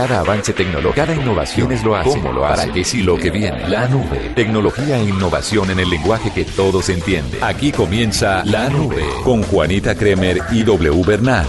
Cada 0.00 0.20
avance 0.20 0.54
tecnológico, 0.54 0.94
cada 0.94 1.14
innovación 1.14 1.70
es 1.72 1.84
lo 1.84 1.94
hace, 1.94 2.08
cómo 2.08 2.32
lo 2.32 2.46
hace, 2.46 2.62
para 2.62 2.72
que 2.72 2.84
si 2.84 3.02
lo 3.02 3.18
que 3.18 3.30
viene. 3.30 3.68
La 3.68 3.86
nube. 3.86 4.32
Tecnología 4.34 4.96
e 4.96 5.04
innovación 5.04 5.70
en 5.70 5.78
el 5.78 5.90
lenguaje 5.90 6.32
que 6.32 6.46
todos 6.46 6.88
entienden. 6.88 7.44
Aquí 7.44 7.70
comienza 7.70 8.42
La 8.46 8.70
Nube 8.70 9.04
con 9.22 9.42
Juanita 9.42 9.94
Kremer 9.94 10.38
y 10.52 10.62
W 10.62 11.02
Bernal. 11.04 11.44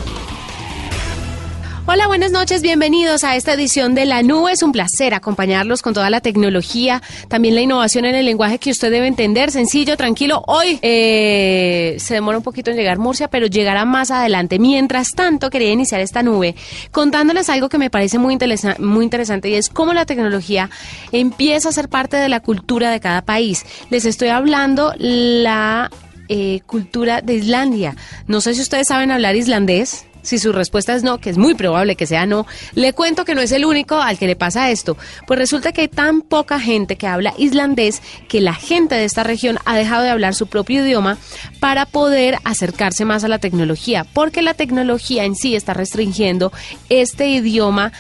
Hola, 1.94 2.08
buenas 2.08 2.32
noches, 2.32 2.62
bienvenidos 2.62 3.26
a 3.26 3.36
esta 3.36 3.52
edición 3.52 3.96
de 3.96 4.06
La 4.06 4.24
Nube. 4.24 4.54
Es 4.54 4.64
un 4.64 4.72
placer 4.72 5.14
acompañarlos 5.14 5.82
con 5.82 5.94
toda 5.94 6.10
la 6.10 6.22
tecnología, 6.22 7.02
también 7.28 7.54
la 7.54 7.60
innovación 7.60 8.06
en 8.06 8.16
el 8.16 8.24
lenguaje 8.24 8.60
que 8.60 8.72
usted 8.72 8.90
debe 8.90 9.08
entender, 9.08 9.52
sencillo, 9.52 9.98
tranquilo. 9.98 10.42
Hoy 10.48 10.80
eh, 10.84 11.98
se 12.00 12.14
demora 12.14 12.38
un 12.38 12.46
poquito 12.46 12.72
en 12.72 12.78
llegar 12.78 12.98
Murcia, 12.98 13.28
pero 13.28 13.48
llegará 13.48 13.84
más 13.84 14.10
adelante. 14.10 14.58
Mientras 14.58 15.12
tanto, 15.12 15.50
quería 15.50 15.70
iniciar 15.70 16.00
esta 16.00 16.24
nube 16.24 16.56
contándoles 16.92 17.50
algo 17.50 17.68
que 17.68 17.78
me 17.78 17.90
parece 17.90 18.20
muy, 18.20 18.38
muy 18.80 19.04
interesante 19.04 19.50
y 19.50 19.56
es 19.56 19.68
cómo 19.68 19.94
la 19.94 20.06
tecnología 20.06 20.70
empieza 21.12 21.68
a 21.68 21.72
ser 21.74 21.90
parte 21.90 22.16
de 22.16 22.30
la 22.30 22.40
cultura 22.40 22.90
de 22.90 23.02
cada 23.02 23.22
país. 23.22 23.66
Les 23.90 24.06
estoy 24.06 24.30
hablando 24.30 24.94
la 24.98 25.92
eh, 26.30 26.62
cultura 26.66 27.20
de 27.20 27.34
Islandia. 27.34 27.98
No 28.28 28.40
sé 28.40 28.54
si 28.54 28.62
ustedes 28.62 28.88
saben 28.88 29.12
hablar 29.12 29.36
islandés. 29.36 30.06
Si 30.22 30.40
su 30.40 30.52
respuesta 30.52 30.94
es 30.94 31.04
no, 31.04 31.20
que 31.20 31.30
es 31.30 31.38
muy 31.38 31.54
probable 31.54 31.96
que 31.96 32.06
sea 32.06 32.26
no, 32.26 32.46
le 32.74 32.94
cuento 32.94 33.26
que 33.26 33.36
no 33.36 33.42
es 33.42 33.52
el 33.52 33.66
único 33.66 33.96
al 33.96 34.18
que 34.18 34.28
le 34.28 34.36
pasa 34.36 34.72
esto. 34.72 34.98
Pues 35.28 35.40
resulta 35.40 35.72
que 35.72 35.82
hay 35.82 35.88
tan 35.88 36.22
poca 36.22 36.60
gente 36.60 36.96
que 36.96 37.08
habla 37.08 37.34
islandés 37.38 38.02
que 38.28 38.42
la 38.42 38.54
gente 38.54 38.96
de 38.96 39.06
esta 39.06 39.24
región 39.24 39.58
ha 39.66 39.76
dejado 39.76 40.04
de 40.04 40.10
hablar 40.10 40.36
su 40.36 40.48
propio 40.48 40.86
idioma 40.86 41.18
para 41.60 41.86
poder 41.86 42.38
acercarse 42.44 43.06
más 43.06 43.24
a 43.24 43.28
la 43.28 43.40
tecnología, 43.40 44.06
porque 44.14 44.42
la 44.42 44.54
tecnología 44.54 45.26
en 45.26 45.36
sí 45.36 45.56
está 45.56 45.74
restringiendo 45.74 46.52
este 46.90 47.28
idioma 47.28 47.92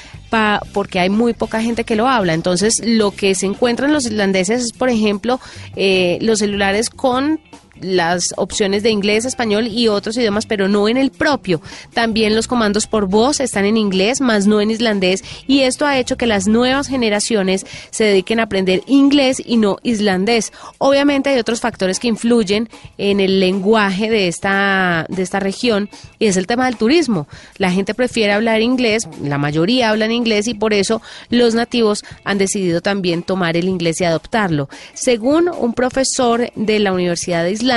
porque 0.74 1.00
hay 1.00 1.10
muy 1.10 1.34
poca 1.34 1.62
gente 1.62 1.84
que 1.84 1.96
lo 1.96 2.08
habla. 2.08 2.34
Entonces, 2.34 2.82
lo 2.84 3.12
que 3.12 3.36
se 3.36 3.46
encuentra 3.46 3.88
en 3.88 3.94
los 3.94 4.06
islandeses 4.06 4.64
es, 4.64 4.72
por 4.72 4.90
ejemplo, 4.90 5.40
eh, 5.76 6.18
los 6.22 6.40
celulares 6.40 6.90
con 6.90 7.40
las 7.82 8.34
opciones 8.38 8.84
de 8.84 8.90
inglés, 8.90 9.26
español 9.26 9.68
y 9.68 9.88
otros 9.88 10.18
idiomas, 10.18 10.46
pero 10.46 10.68
no 10.68 10.88
en 10.88 10.98
el 10.98 11.12
propio. 11.12 11.62
También 11.94 12.36
los 12.36 12.48
comandos 12.48 12.88
por 12.88 13.08
voz 13.08 13.40
están 13.40 13.66
en 13.66 13.78
inglés, 13.78 14.22
más 14.22 14.48
no 14.48 14.62
en 14.62 14.72
islandés, 14.72 15.24
y 15.48 15.62
esto 15.62 15.86
ha 15.86 15.98
hecho 15.98 16.18
que 16.18 16.28
las 16.28 16.48
nuevas 16.48 16.88
generaciones 16.88 17.66
se 17.90 18.04
dediquen 18.04 18.40
a 18.40 18.44
aprender 18.44 18.84
inglés 18.88 19.42
y 19.44 19.58
no 19.58 19.78
islandés. 19.84 20.52
Obviamente 20.78 21.30
hay 21.30 21.40
otros 21.40 21.60
factores 21.60 22.00
que 22.00 22.08
influyen 22.08 22.70
en 22.98 23.20
el 23.20 23.40
lenguaje 23.40 24.10
de 24.10 24.28
esta, 24.28 25.06
de 25.10 25.24
esta 25.24 25.40
región, 25.40 25.90
y 26.20 26.28
es 26.28 26.38
el 26.38 26.48
tema 26.48 26.66
del 26.66 26.78
turismo. 26.78 27.28
La 27.58 27.72
gente 27.72 27.94
prefiere 27.94 28.34
hablar 28.34 28.62
inglés, 28.62 29.08
la 29.24 29.38
mayoría 29.38 29.90
hablan 29.90 30.12
inglés, 30.12 30.48
y 30.48 30.54
por 30.54 30.74
eso 30.74 31.02
los 31.30 31.56
nativos 31.56 32.04
han 32.24 32.38
decidido 32.38 32.82
también 32.82 33.24
tomar 33.24 33.58
el 33.58 33.68
inglés 33.68 34.02
y 34.02 34.06
adoptarlo. 34.06 34.70
Según 34.94 35.50
un 35.50 35.74
profesor 35.74 36.52
de 36.56 36.80
la 36.80 36.94
Universidad 36.94 37.44
de 37.44 37.52
Islandia, 37.52 37.71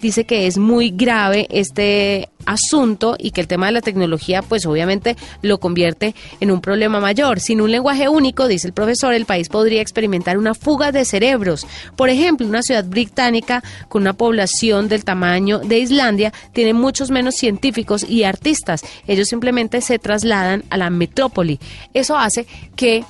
dice 0.00 0.24
que 0.24 0.46
es 0.46 0.58
muy 0.58 0.90
grave 0.90 1.46
este 1.50 2.28
asunto 2.46 3.16
y 3.18 3.30
que 3.30 3.40
el 3.40 3.46
tema 3.46 3.66
de 3.66 3.72
la 3.72 3.82
tecnología 3.82 4.42
pues 4.42 4.64
obviamente 4.66 5.16
lo 5.42 5.58
convierte 5.58 6.14
en 6.40 6.50
un 6.50 6.60
problema 6.60 7.00
mayor. 7.00 7.40
Sin 7.40 7.60
un 7.60 7.70
lenguaje 7.70 8.08
único, 8.08 8.48
dice 8.48 8.66
el 8.66 8.72
profesor, 8.72 9.12
el 9.12 9.26
país 9.26 9.48
podría 9.48 9.82
experimentar 9.82 10.38
una 10.38 10.54
fuga 10.54 10.90
de 10.92 11.04
cerebros. 11.04 11.66
Por 11.96 12.08
ejemplo, 12.08 12.46
una 12.46 12.62
ciudad 12.62 12.84
británica 12.84 13.62
con 13.88 14.02
una 14.02 14.14
población 14.14 14.88
del 14.88 15.04
tamaño 15.04 15.58
de 15.58 15.78
Islandia 15.78 16.32
tiene 16.52 16.72
muchos 16.72 17.10
menos 17.10 17.34
científicos 17.34 18.04
y 18.08 18.24
artistas. 18.24 18.82
Ellos 19.06 19.28
simplemente 19.28 19.80
se 19.80 19.98
trasladan 19.98 20.64
a 20.70 20.76
la 20.76 20.90
metrópoli. 20.90 21.58
Eso 21.92 22.16
hace 22.16 22.46
que 22.76 23.04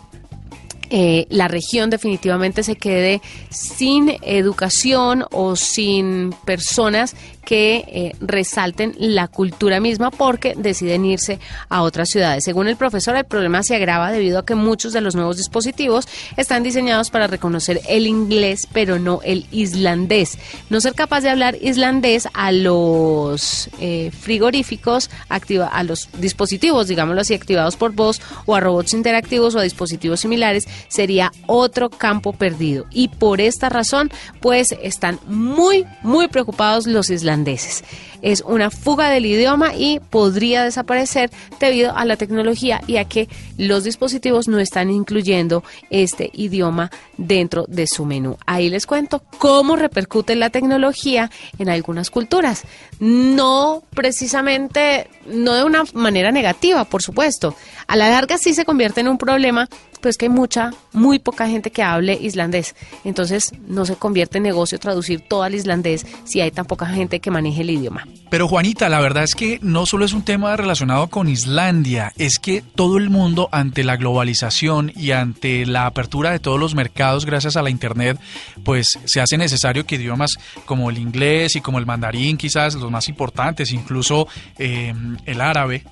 eh, 0.91 1.27
la 1.29 1.49
región 1.49 1.91
definitivamente 1.91 2.63
se 2.63 2.77
quede 2.77 3.21
sin 3.51 4.17
educación 4.23 5.25
o 5.31 5.57
sin 5.57 6.35
personas 6.45 7.15
que 7.49 7.77
eh, 7.89 8.13
resalten 8.21 8.95
la 8.99 9.27
cultura 9.27 9.81
misma 9.81 10.11
porque 10.11 10.53
deciden 10.55 11.07
irse 11.07 11.39
a 11.71 11.81
otras 11.81 12.11
ciudades. 12.11 12.45
Según 12.45 12.69
el 12.69 12.77
profesor, 12.77 13.17
el 13.17 13.25
problema 13.25 13.63
se 13.63 13.75
agrava 13.75 14.13
debido 14.13 14.39
a 14.39 14.45
que 14.45 14.55
muchos 14.55 14.93
de 14.93 15.01
los 15.01 15.15
nuevos 15.15 15.39
dispositivos 15.39 16.07
están 16.37 16.63
diseñados 16.63 17.09
para 17.09 17.27
reconocer 17.27 17.81
el 17.89 18.07
inglés, 18.07 18.69
pero 18.71 18.99
no 18.99 19.23
el 19.25 19.47
islandés. 19.51 20.37
No 20.69 20.83
ser 20.83 20.93
capaz 20.93 21.23
de 21.23 21.31
hablar 21.31 21.57
islandés 21.63 22.29
a 22.35 22.53
los 22.53 23.71
eh, 23.81 24.11
frigoríficos, 24.11 25.09
activa, 25.31 25.69
a 25.69 25.85
los 25.85 26.11
dispositivos, 26.19 26.89
digámoslo 26.89 27.23
así, 27.23 27.33
activados 27.33 27.77
por 27.77 27.93
voz 27.93 28.21
o 28.45 28.57
a 28.57 28.61
robots 28.61 28.93
interactivos 28.93 29.55
o 29.55 29.59
a 29.59 29.63
dispositivos 29.63 30.21
similares, 30.21 30.69
sería 30.89 31.33
otro 31.47 31.89
campo 31.89 32.35
perdido. 32.35 32.85
Y 32.91 33.09
por 33.09 33.41
esta 33.41 33.71
razón, 33.71 34.11
pues 34.43 34.77
están 34.83 35.19
muy, 35.27 35.87
muy 36.03 36.29
preocupados 36.29 36.87
los 36.87 37.09
islandeses 37.09 37.38
es 37.47 38.43
una 38.47 38.71
fuga 38.71 39.11
del 39.11 39.27
idioma 39.27 39.75
y 39.75 40.01
podría 40.01 40.65
desaparecer 40.65 41.31
debido 41.61 41.97
a 41.97 42.05
la 42.05 42.17
tecnología 42.17 42.81
y 42.87 42.97
a 42.97 43.05
que 43.05 43.29
los 43.57 43.85
dispositivos 43.85 44.49
no 44.49 44.59
están 44.59 44.91
incluyendo 44.91 45.63
este 45.91 46.31
idioma 46.33 46.91
dentro 47.17 47.65
de 47.69 47.87
su 47.87 48.05
menú. 48.05 48.37
Ahí 48.47 48.71
les 48.71 48.87
cuento 48.87 49.23
cómo 49.39 49.77
repercute 49.77 50.35
la 50.37 50.51
tecnología 50.51 51.31
en 51.59 51.69
algunas 51.69 52.11
culturas. 52.11 52.65
No 52.99 53.83
precisamente, 53.95 55.09
no 55.27 55.55
de 55.55 55.65
una 55.65 55.85
manera 55.95 56.33
negativa, 56.33 56.85
por 56.85 57.03
supuesto. 57.03 57.55
A 57.87 57.97
la 57.97 58.11
larga 58.11 58.39
sí 58.39 58.55
se 58.55 58.65
convierte 58.65 59.01
en 59.01 59.09
un 59.09 59.19
problema 59.19 59.69
pues 60.01 60.17
que 60.17 60.27
hay 60.27 60.31
mucha, 60.31 60.71
muy 60.93 61.19
poca 61.19 61.49
gente 61.49 61.71
que 61.71 61.83
hable 61.83 62.19
islandés. 62.21 62.75
Entonces 63.05 63.53
no 63.67 63.85
se 63.85 63.97
convierte 63.97 64.39
en 64.39 64.45
negocio 64.45 64.79
traducir 64.79 65.21
todo 65.21 65.43
al 65.43 65.55
islandés 65.55 66.07
si 66.25 66.41
hay 66.41 66.51
tan 66.51 66.67
poca 66.67 66.87
gente 66.87 67.21
que 67.21 67.31
maneje 67.31 67.63
el 67.63 67.71
idioma. 67.71 68.07
Pero 68.31 68.49
Juanita, 68.49 68.89
la 68.89 69.01
verdad 69.01 69.25
es 69.25 69.35
que 69.35 69.59
no 69.63 69.87
solo 69.87 70.05
es 70.05 70.13
un 70.13 70.23
tema 70.23 70.57
relacionado 70.57 71.09
con 71.09 71.29
Islandia, 71.29 72.13
es 72.19 72.39
que 72.39 72.63
todo 72.63 72.99
el 72.99 73.11
mundo 73.11 73.49
ante 73.53 73.85
la 73.85 73.97
globalización 73.97 74.93
y 74.95 75.13
ante 75.13 75.65
la 75.65 75.87
apertura 75.87 76.31
de 76.31 76.39
todos 76.39 76.61
los 76.61 76.75
mercados 76.75 77.25
gracias 77.25 77.57
a 77.57 77.63
la 77.63 77.71
Internet, 77.71 78.19
pues 78.65 78.99
se 79.05 79.21
hace 79.21 79.39
necesario 79.39 79.87
que 79.87 79.97
idiomas 79.97 80.39
como 80.67 80.91
el 80.91 80.99
inglés 80.99 81.57
y 81.57 81.61
como 81.61 81.79
el 81.79 81.87
mandarín, 81.87 82.37
quizás 82.37 82.75
los 82.75 82.91
más 82.91 83.09
importantes, 83.09 83.73
incluso 83.73 84.29
eh, 84.59 84.95
el 85.25 85.41
árabe, 85.41 85.85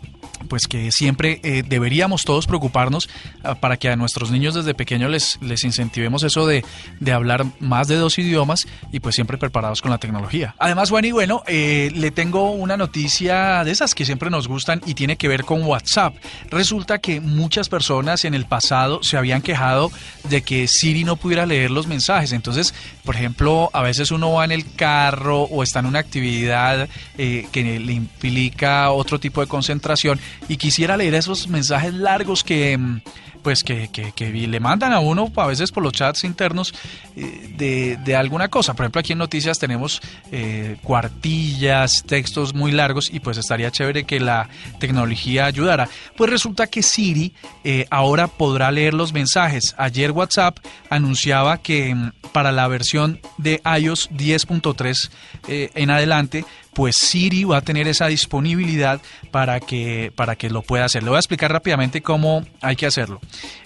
pues 0.48 0.66
que 0.66 0.92
siempre 0.92 1.40
eh, 1.42 1.62
deberíamos 1.66 2.24
todos 2.24 2.46
preocuparnos 2.46 3.08
ah, 3.42 3.54
para 3.54 3.76
que 3.76 3.88
nuestros 3.96 4.30
niños 4.30 4.54
desde 4.54 4.74
pequeños 4.74 5.10
les, 5.10 5.38
les 5.40 5.64
incentivemos 5.64 6.22
eso 6.22 6.46
de, 6.46 6.64
hablar 7.12 7.46
más 7.60 7.88
de 7.88 7.96
dos 7.96 8.18
idiomas 8.18 8.66
y 8.92 9.00
pues 9.00 9.14
siempre 9.14 9.38
preparados 9.38 9.80
con 9.80 9.90
la 9.90 9.98
tecnología. 9.98 10.54
Además, 10.58 10.90
Juan, 10.90 11.04
y 11.04 11.12
bueno, 11.12 11.42
eh, 11.46 11.90
le 11.94 12.10
tengo 12.10 12.50
una 12.50 12.76
noticia 12.76 13.64
de 13.64 13.70
esas 13.70 13.94
que 13.94 14.04
siempre 14.04 14.28
nos 14.28 14.48
gustan 14.48 14.82
y 14.86 14.94
tiene 14.94 15.16
que 15.16 15.28
ver 15.28 15.44
con 15.44 15.62
WhatsApp. 15.62 16.14
Resulta 16.50 16.98
que 16.98 17.20
muchas 17.20 17.68
personas 17.68 18.24
en 18.24 18.34
el 18.34 18.44
pasado 18.44 19.02
se 19.02 19.16
habían 19.16 19.42
quejado 19.42 19.90
de 20.28 20.42
que 20.42 20.68
Siri 20.68 21.04
no 21.04 21.16
pudiera 21.16 21.46
leer 21.46 21.70
los 21.70 21.86
mensajes. 21.86 22.32
Entonces, 22.32 22.74
por 23.04 23.14
ejemplo, 23.14 23.70
a 23.72 23.82
veces 23.82 24.10
uno 24.10 24.32
va 24.32 24.44
en 24.44 24.52
el 24.52 24.74
carro 24.74 25.42
o 25.42 25.62
está 25.62 25.80
en 25.80 25.86
una 25.86 26.00
actividad 26.00 26.88
eh, 27.18 27.46
que 27.52 27.80
le 27.80 27.92
implica 27.92 28.90
otro 28.90 29.18
tipo 29.18 29.40
de 29.40 29.46
concentración 29.46 30.18
y 30.48 30.56
quisiera 30.56 30.96
leer 30.96 31.14
esos 31.14 31.48
mensajes 31.48 31.94
largos 31.94 32.44
que 32.44 32.76
mm, 32.76 33.00
pues 33.46 33.62
que, 33.62 33.88
le 34.18 34.58
mandan 34.58 34.92
a 34.92 34.98
uno 34.98 35.30
a 35.36 35.46
veces 35.46 35.70
por 35.70 35.80
los 35.80 35.92
chats 35.92 36.24
internos 36.24 36.74
eh, 37.14 37.96
de, 38.04 38.16
alguna 38.16 38.48
cosa. 38.48 38.74
Por 38.74 38.84
ejemplo, 38.84 38.98
aquí 38.98 39.12
en 39.12 39.18
Noticias 39.18 39.60
tenemos 39.60 40.02
eh, 40.32 40.78
cuartillas, 40.82 42.02
textos 42.02 42.54
muy 42.54 42.72
largos 42.72 43.08
y 43.08 43.20
pues 43.20 43.38
estaría 43.38 43.70
chévere 43.70 44.02
que 44.02 44.18
la 44.18 44.48
tecnología 44.80 45.46
ayudara. 45.46 45.88
Pues 46.16 46.28
resulta 46.28 46.66
que 46.66 46.82
Siri 46.82 47.34
eh, 47.62 47.86
ahora 47.88 48.26
podrá 48.26 48.72
leer 48.72 48.94
los 48.94 49.12
mensajes. 49.12 49.76
Ayer 49.78 50.10
WhatsApp 50.10 50.58
anunciaba 50.90 51.58
que 51.58 51.94
mm, 51.94 52.12
para 52.32 52.50
la 52.50 52.66
versión 52.66 53.20
de 53.38 53.62
iOS 53.78 54.10
10.3 54.10 55.08
en 55.46 55.90
adelante 55.90 56.44
pues 56.76 56.96
Siri 56.96 57.44
va 57.44 57.56
a 57.56 57.60
tener 57.62 57.88
esa 57.88 58.06
disponibilidad 58.06 59.00
para 59.30 59.60
que, 59.60 60.12
para 60.14 60.36
que 60.36 60.50
lo 60.50 60.60
pueda 60.60 60.84
hacer. 60.84 61.02
Le 61.02 61.08
voy 61.08 61.16
a 61.16 61.20
explicar 61.20 61.50
rápidamente 61.50 62.02
cómo 62.02 62.44
hay 62.60 62.76
que 62.76 62.84
hacerlo. 62.84 63.18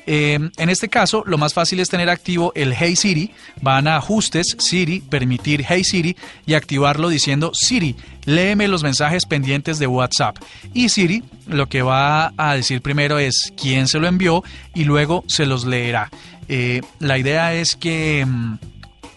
Eh, 0.07 0.39
en 0.57 0.69
este 0.69 0.89
caso, 0.89 1.25
lo 1.27 1.37
más 1.37 1.53
fácil 1.53 1.81
es 1.81 1.89
tener 1.89 2.09
activo 2.09 2.53
el 2.55 2.73
Hey 2.73 2.95
Siri. 2.95 3.33
Van 3.63 3.89
a 3.89 3.97
ajustes, 3.97 4.55
Siri, 4.61 5.01
permitir 5.01 5.65
Hey 5.69 5.83
Siri 5.83 6.17
y 6.47 6.55
activarlo 6.55 7.09
diciendo 7.09 7.51
Siri, 7.53 7.97
léeme 8.27 8.69
los 8.69 8.85
mensajes 8.85 9.27
pendientes 9.27 9.81
de 9.81 9.89
WhatsApp. 9.89 10.37
Y 10.73 10.91
Siri 10.91 11.25
lo 11.49 11.69
que 11.69 11.83
va 11.83 12.33
a 12.37 12.55
decir 12.55 12.81
primero 12.81 13.19
es 13.19 13.53
quién 13.61 13.89
se 13.89 13.99
lo 13.99 14.07
envió 14.07 14.45
y 14.73 14.85
luego 14.85 15.25
se 15.27 15.47
los 15.47 15.65
leerá. 15.65 16.11
Eh, 16.47 16.81
la 17.01 17.19
idea 17.19 17.55
es 17.55 17.75
que... 17.75 18.25
Mm, 18.25 18.59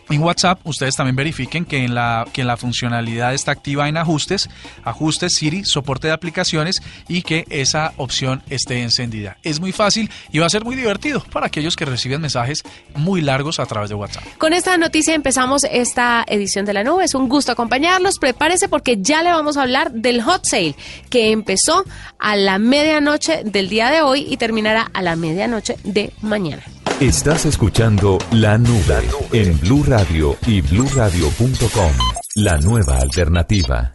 En 0.10 0.22
WhatsApp, 0.22 0.60
ustedes 0.66 0.96
también 0.96 1.16
verifiquen 1.16 1.66
que 1.66 1.84
en 1.84 1.96
la, 1.96 2.28
que 2.34 2.42
en 2.42 2.48
la 2.48 2.58
funcionalidad 2.58 3.34
está 3.34 3.52
activa 3.52 3.88
en 3.88 3.98
ajustes, 3.98 4.50
ajustes 4.84 5.36
Siri, 5.36 5.66
soporte 5.66 6.08
de 6.08 6.14
aplicaciones 6.14 6.82
y 7.08 7.22
que 7.22 7.46
esa 7.50 7.94
opción 7.98 8.44
esté 8.50 8.82
encendida. 8.82 9.38
Es 9.44 9.60
muy 9.60 9.72
fácil 9.72 10.10
y 10.32 10.40
va 10.40 10.46
a 10.46 10.50
ser 10.50 10.64
muy 10.64 10.76
divertido 10.76 11.24
para 11.32 11.48
aquellos 11.48 11.76
que 11.76 11.86
reciben 11.86 12.22
mensajes 12.22 12.64
muy 12.96 13.22
largos 13.22 13.60
a 13.60 13.66
través 13.66 13.90
de 13.90 13.96
WhatsApp. 13.96 14.24
Con 14.38 14.54
esta 14.54 14.78
noticia 14.78 15.16
empezamos 15.16 15.64
esta 15.64 16.24
edición 16.28 16.66
de 16.66 16.74
la 16.74 16.84
nube. 16.84 17.06
Es 17.06 17.16
un 17.16 17.30
gusto 17.30 17.52
acompañarlos. 17.52 18.20
Prepárese 18.20 18.68
porque 18.68 18.98
ya 19.00 19.24
le 19.24 19.32
vamos 19.32 19.58
a 19.58 19.64
hablar 19.64 19.92
del 19.92 20.22
hot 20.22 20.46
sale 20.46 20.76
que 21.10 21.32
empezó 21.32 21.86
a 22.20 22.36
la 22.36 22.60
medianoche 22.60 23.44
del 23.44 23.70
día 23.70 23.90
de 23.90 24.02
hoy 24.02 24.26
y 24.30 24.38
terminará 24.38 24.90
a 24.94 25.02
la 25.02 25.16
medianoche 25.16 25.78
de 25.84 26.14
mañana. 26.22 26.64
Estás 27.00 27.46
escuchando 27.46 28.18
La 28.32 28.58
Nube 28.58 29.10
en 29.32 29.60
Blue 29.60 29.84
Radio 29.86 30.38
y 30.46 30.62
BlueRadio.com. 30.62 31.92
La 32.36 32.58
nueva 32.58 32.98
alternativa. 32.98 33.92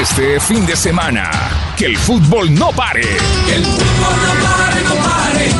Este 0.00 0.38
fin 0.40 0.66
de 0.66 0.76
semana, 0.76 1.30
que 1.76 1.86
el 1.86 1.96
fútbol 1.96 2.54
no 2.54 2.70
pare. 2.72 3.02
Que 3.46 3.54
el 3.54 3.64
fútbol 3.64 4.16
no 4.22 4.46
pare, 4.46 4.82
no 4.82 4.94
pare. 5.04 5.50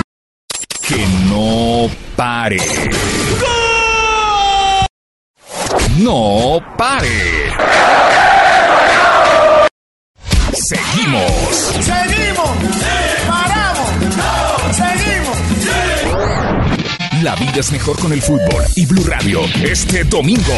Que 0.86 1.06
no 1.28 1.90
pare. 2.16 2.58
No 5.98 6.60
pare. 6.76 7.52
Seguimos. 10.52 11.52
Seguimos. 11.80 12.48
Seguimos. 12.60 13.47
La 17.22 17.34
vida 17.34 17.58
es 17.58 17.72
mejor 17.72 17.98
con 17.98 18.12
el 18.12 18.22
fútbol 18.22 18.64
y 18.76 18.86
Blue 18.86 19.04
Radio 19.04 19.40
este 19.64 20.04
domingo. 20.04 20.52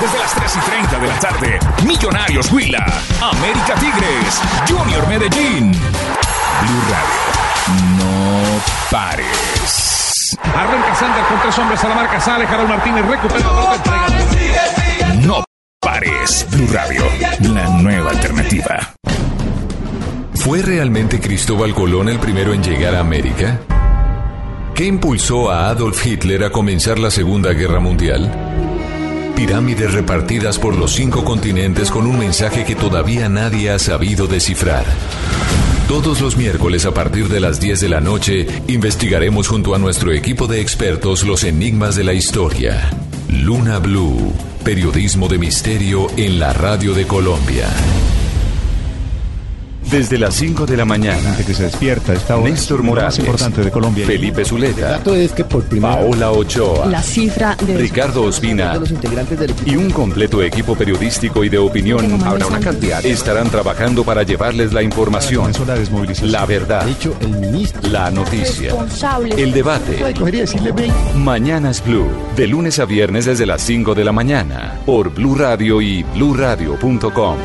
Desde 0.00 0.18
las 0.18 0.34
3 0.34 0.56
y 0.56 0.70
30 0.70 0.98
de 0.98 1.06
la 1.06 1.18
tarde, 1.18 1.58
Millonarios 1.86 2.52
Huila, 2.52 2.84
América 3.22 3.74
Tigres, 3.74 4.40
Junior 4.68 5.08
Medellín. 5.08 5.72
Blue 5.72 6.82
Radio, 6.90 7.96
no 7.96 8.60
pares. 8.90 10.36
Arranca 10.54 10.94
Sander 10.94 11.24
con 11.24 11.40
tres 11.40 11.58
hombres 11.58 11.82
a 11.82 11.88
la 11.88 11.94
marca, 11.94 12.20
sale 12.20 12.44
Harold 12.44 12.68
Martínez, 12.68 13.06
recupera 13.06 13.46
la. 13.46 15.16
No 15.22 15.44
pares. 15.80 16.46
Blue 16.50 16.68
Radio, 16.70 17.04
la 17.40 17.68
nueva 17.80 18.10
alternativa. 18.10 18.94
¿Fue 20.34 20.60
realmente 20.60 21.18
Cristóbal 21.18 21.74
Colón 21.74 22.08
el 22.08 22.18
primero 22.18 22.52
en 22.52 22.62
llegar 22.62 22.94
a 22.94 23.00
América? 23.00 23.60
¿Qué 24.78 24.86
impulsó 24.86 25.50
a 25.50 25.70
Adolf 25.70 26.06
Hitler 26.06 26.44
a 26.44 26.50
comenzar 26.50 27.00
la 27.00 27.10
Segunda 27.10 27.52
Guerra 27.52 27.80
Mundial? 27.80 28.32
Pirámides 29.34 29.92
repartidas 29.92 30.60
por 30.60 30.76
los 30.76 30.92
cinco 30.92 31.24
continentes 31.24 31.90
con 31.90 32.06
un 32.06 32.16
mensaje 32.16 32.64
que 32.64 32.76
todavía 32.76 33.28
nadie 33.28 33.70
ha 33.70 33.80
sabido 33.80 34.28
descifrar. 34.28 34.84
Todos 35.88 36.20
los 36.20 36.36
miércoles 36.36 36.86
a 36.86 36.94
partir 36.94 37.28
de 37.28 37.40
las 37.40 37.58
10 37.58 37.80
de 37.80 37.88
la 37.88 38.00
noche 38.00 38.46
investigaremos 38.68 39.48
junto 39.48 39.74
a 39.74 39.78
nuestro 39.78 40.12
equipo 40.12 40.46
de 40.46 40.60
expertos 40.60 41.24
los 41.24 41.42
enigmas 41.42 41.96
de 41.96 42.04
la 42.04 42.12
historia. 42.12 42.88
Luna 43.28 43.80
Blue, 43.80 44.32
periodismo 44.62 45.26
de 45.26 45.38
misterio 45.38 46.06
en 46.16 46.38
la 46.38 46.52
radio 46.52 46.94
de 46.94 47.04
Colombia. 47.04 47.66
Desde 49.90 50.18
las 50.18 50.34
5 50.34 50.66
de 50.66 50.76
la 50.76 50.84
mañana, 50.84 51.34
que 51.46 51.54
se 51.54 51.62
despierta 51.62 52.12
esta 52.12 52.36
hora 52.36 52.50
Néstor 52.50 52.82
Morales, 52.82 53.18
más 53.18 53.18
importante 53.20 53.62
de 53.62 53.70
Colombia. 53.70 54.04
Felipe 54.06 54.42
El 54.42 54.46
Zuleta, 54.46 54.88
dato 54.90 55.14
es 55.14 55.32
que 55.32 55.44
por 55.44 55.64
primera 55.64 55.94
Paola 55.94 56.30
Ochoa, 56.30 56.86
La 56.86 57.02
cifra 57.02 57.56
de 57.66 57.78
Ricardo 57.78 58.24
Ospina 58.24 58.74
de 58.74 58.80
los 58.80 58.90
integrantes 58.90 59.38
del 59.38 59.50
equipo 59.50 59.70
y 59.70 59.76
un 59.76 59.90
completo 59.90 60.42
equipo 60.42 60.76
periodístico 60.76 61.42
y 61.42 61.48
de 61.48 61.56
opinión 61.56 62.22
Habrá 62.22 62.46
una 62.46 62.60
cantidad. 62.60 63.04
estarán 63.04 63.48
trabajando 63.48 64.04
para 64.04 64.24
llevarles 64.24 64.74
la 64.74 64.82
información, 64.82 65.52
la 66.22 66.44
verdad, 66.44 66.82
ha 66.82 66.86
dicho 66.86 67.16
el 67.20 67.30
ministro. 67.30 67.80
la 67.90 68.10
noticia, 68.10 68.74
el 69.36 69.52
debate. 69.52 70.04
Mañanas 71.16 71.82
Blue, 71.84 72.08
de 72.36 72.46
lunes 72.46 72.78
a 72.78 72.84
viernes 72.84 73.24
desde 73.24 73.46
las 73.46 73.62
5 73.62 73.94
de 73.94 74.04
la 74.04 74.12
mañana, 74.12 74.80
por 74.84 75.14
Blue 75.14 75.34
Radio 75.34 75.80
y 75.80 76.02
bluradio.com. 76.02 77.36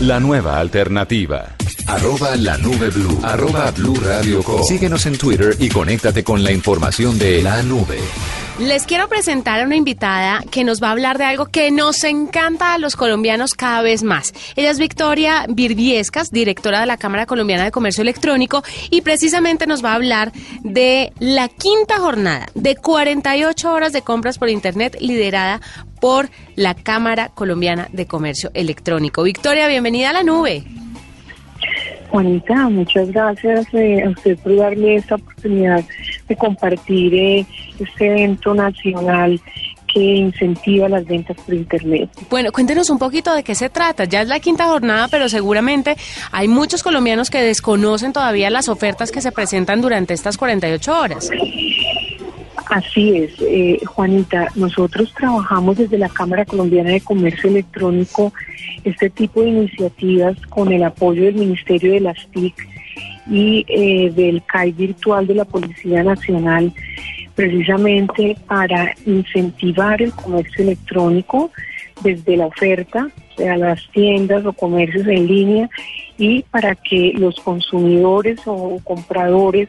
La 0.00 0.20
nueva 0.20 0.58
alternativa. 0.60 1.56
Arroba 1.88 2.36
la 2.36 2.58
nube 2.58 2.90
blue. 2.90 3.18
Arroba 3.22 3.70
blue 3.70 3.94
radio 3.94 4.42
com. 4.42 4.62
Síguenos 4.62 5.06
en 5.06 5.16
Twitter 5.16 5.56
y 5.58 5.70
conéctate 5.70 6.22
con 6.22 6.44
la 6.44 6.52
información 6.52 7.18
de 7.18 7.40
la 7.42 7.62
nube. 7.62 7.98
Les 8.58 8.84
quiero 8.84 9.08
presentar 9.08 9.60
a 9.60 9.64
una 9.64 9.76
invitada 9.76 10.44
que 10.50 10.64
nos 10.64 10.82
va 10.82 10.88
a 10.88 10.90
hablar 10.90 11.16
de 11.16 11.24
algo 11.24 11.46
que 11.46 11.70
nos 11.70 12.04
encanta 12.04 12.74
a 12.74 12.78
los 12.78 12.94
colombianos 12.94 13.54
cada 13.54 13.80
vez 13.80 14.02
más. 14.02 14.34
Ella 14.54 14.70
es 14.70 14.78
Victoria 14.78 15.46
Virviescas, 15.48 16.30
directora 16.30 16.80
de 16.80 16.86
la 16.86 16.98
Cámara 16.98 17.24
Colombiana 17.24 17.64
de 17.64 17.70
Comercio 17.70 18.02
Electrónico, 18.02 18.62
y 18.90 19.00
precisamente 19.00 19.66
nos 19.66 19.82
va 19.82 19.92
a 19.92 19.94
hablar 19.94 20.32
de 20.64 21.12
la 21.20 21.48
quinta 21.48 22.00
jornada 22.00 22.48
de 22.54 22.76
48 22.76 23.72
horas 23.72 23.94
de 23.94 24.02
compras 24.02 24.36
por 24.36 24.50
Internet 24.50 24.98
liderada 25.00 25.62
por 26.02 26.28
la 26.54 26.74
Cámara 26.74 27.30
Colombiana 27.30 27.88
de 27.92 28.06
Comercio 28.06 28.50
Electrónico. 28.52 29.22
Victoria, 29.22 29.68
bienvenida 29.68 30.10
a 30.10 30.12
la 30.12 30.22
nube. 30.22 30.66
Juanita, 32.10 32.68
muchas 32.68 33.10
gracias 33.10 33.66
eh, 33.74 34.02
a 34.02 34.10
usted 34.10 34.38
por 34.38 34.56
darme 34.56 34.96
esta 34.96 35.16
oportunidad 35.16 35.84
de 36.26 36.36
compartir 36.36 37.14
eh, 37.14 37.46
este 37.78 38.06
evento 38.06 38.54
nacional 38.54 39.40
que 39.92 40.00
incentiva 40.00 40.88
las 40.88 41.04
ventas 41.06 41.36
por 41.38 41.54
Internet. 41.54 42.10
Bueno, 42.30 42.52
cuéntenos 42.52 42.90
un 42.90 42.98
poquito 42.98 43.34
de 43.34 43.42
qué 43.42 43.54
se 43.54 43.70
trata. 43.70 44.04
Ya 44.04 44.22
es 44.22 44.28
la 44.28 44.38
quinta 44.38 44.68
jornada, 44.68 45.08
pero 45.08 45.28
seguramente 45.28 45.96
hay 46.30 46.46
muchos 46.48 46.82
colombianos 46.82 47.30
que 47.30 47.42
desconocen 47.42 48.12
todavía 48.12 48.50
las 48.50 48.68
ofertas 48.68 49.10
que 49.10 49.20
se 49.20 49.32
presentan 49.32 49.80
durante 49.80 50.14
estas 50.14 50.36
48 50.36 51.00
horas. 51.00 51.30
Así 52.70 53.16
es, 53.16 53.32
eh, 53.40 53.80
Juanita, 53.86 54.48
nosotros 54.54 55.12
trabajamos 55.14 55.78
desde 55.78 55.96
la 55.96 56.10
Cámara 56.10 56.44
Colombiana 56.44 56.90
de 56.90 57.00
Comercio 57.00 57.48
Electrónico 57.48 58.32
este 58.84 59.08
tipo 59.08 59.40
de 59.40 59.48
iniciativas 59.48 60.36
con 60.48 60.70
el 60.70 60.82
apoyo 60.84 61.24
del 61.24 61.36
Ministerio 61.36 61.92
de 61.92 62.00
las 62.00 62.18
TIC 62.28 62.54
y 63.30 63.64
eh, 63.68 64.10
del 64.14 64.42
CAI 64.44 64.72
virtual 64.72 65.26
de 65.26 65.34
la 65.34 65.44
Policía 65.46 66.02
Nacional, 66.02 66.72
precisamente 67.34 68.36
para 68.46 68.94
incentivar 69.06 70.02
el 70.02 70.12
comercio 70.12 70.64
electrónico 70.64 71.50
desde 72.02 72.36
la 72.36 72.46
oferta, 72.46 73.08
sea, 73.38 73.56
las 73.56 73.80
tiendas 73.92 74.44
o 74.44 74.52
comercios 74.52 75.06
en 75.06 75.26
línea, 75.26 75.70
y 76.18 76.42
para 76.42 76.74
que 76.74 77.12
los 77.16 77.36
consumidores 77.36 78.40
o 78.44 78.80
compradores 78.84 79.68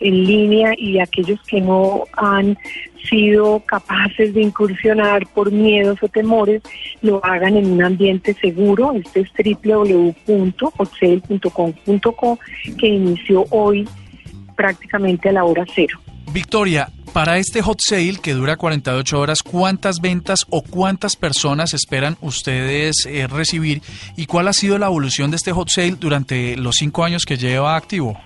en 0.00 0.24
línea 0.24 0.72
y 0.76 0.98
aquellos 0.98 1.40
que 1.42 1.60
no 1.60 2.02
han 2.16 2.58
sido 3.08 3.60
capaces 3.60 4.34
de 4.34 4.42
incursionar 4.42 5.26
por 5.28 5.52
miedos 5.52 6.02
o 6.02 6.08
temores 6.08 6.60
lo 7.02 7.24
hagan 7.24 7.56
en 7.56 7.70
un 7.72 7.82
ambiente 7.82 8.34
seguro. 8.34 8.92
Este 8.92 9.20
es 9.20 9.30
www.hotel.com.co 9.64 12.38
que 12.78 12.86
inició 12.86 13.46
hoy 13.50 13.88
prácticamente 14.56 15.28
a 15.28 15.32
la 15.32 15.44
hora 15.44 15.64
cero. 15.74 16.00
Victoria, 16.32 16.88
para 17.12 17.38
este 17.38 17.62
hot 17.62 17.78
sale 17.80 18.18
que 18.22 18.34
dura 18.34 18.56
48 18.56 19.18
horas, 19.18 19.42
¿cuántas 19.42 20.00
ventas 20.00 20.44
o 20.50 20.62
cuántas 20.62 21.16
personas 21.16 21.72
esperan 21.72 22.18
ustedes 22.20 23.06
eh, 23.06 23.26
recibir? 23.26 23.80
¿Y 24.16 24.26
cuál 24.26 24.48
ha 24.48 24.52
sido 24.52 24.76
la 24.76 24.86
evolución 24.86 25.30
de 25.30 25.36
este 25.36 25.52
hot 25.52 25.70
sale 25.70 25.92
durante 25.92 26.56
los 26.56 26.76
cinco 26.76 27.04
años 27.04 27.24
que 27.24 27.38
lleva 27.38 27.76
activo? 27.76 28.18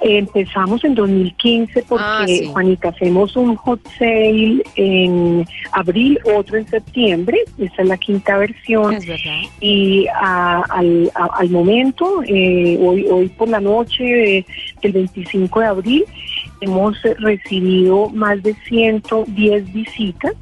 Empezamos 0.00 0.84
en 0.84 0.94
2015 0.94 1.82
porque, 1.88 2.04
Ah, 2.06 2.24
sí. 2.26 2.46
Juanita, 2.52 2.88
hacemos 2.90 3.36
un 3.36 3.56
hot 3.56 3.80
sale 3.98 4.62
en 4.76 5.44
abril, 5.72 6.18
otro 6.36 6.58
en 6.58 6.66
septiembre, 6.68 7.38
esta 7.58 7.82
es 7.82 7.88
la 7.88 7.96
quinta 7.96 8.36
versión. 8.36 8.94
Es 8.94 9.06
verdad. 9.06 9.40
Y 9.60 10.06
a- 10.08 10.62
al, 10.68 11.10
a- 11.14 11.30
al 11.38 11.48
momento, 11.50 12.22
eh, 12.26 12.76
hoy, 12.80 13.06
hoy 13.10 13.28
por 13.30 13.48
la 13.48 13.60
noche 13.60 14.04
de- 14.04 14.46
del 14.82 14.92
25 14.92 15.60
de 15.60 15.66
abril, 15.66 16.04
hemos 16.60 16.96
recibido 17.18 18.08
más 18.10 18.42
de 18.42 18.54
110 18.68 19.72
visitas, 19.72 20.32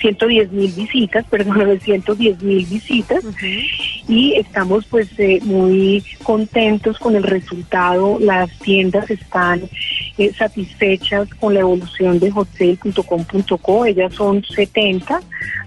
110 0.00 0.50
mil 0.52 0.70
visitas, 0.72 1.24
perdón, 1.30 1.78
110 1.80 2.42
mil 2.42 2.64
visitas 2.66 3.24
y 4.08 4.34
estamos 4.34 4.86
pues 4.86 5.08
eh, 5.18 5.38
muy 5.44 6.02
contentos 6.22 6.98
con 6.98 7.14
el 7.14 7.22
resultado. 7.22 8.18
Las 8.18 8.50
tiendas 8.58 9.10
están 9.10 9.68
eh, 10.18 10.34
satisfechas 10.34 11.32
con 11.34 11.54
la 11.54 11.60
evolución 11.60 12.18
de 12.18 12.32
hotel.com.co. 12.34 13.86
Ellas 13.86 14.12
son 14.14 14.44
70 14.44 15.20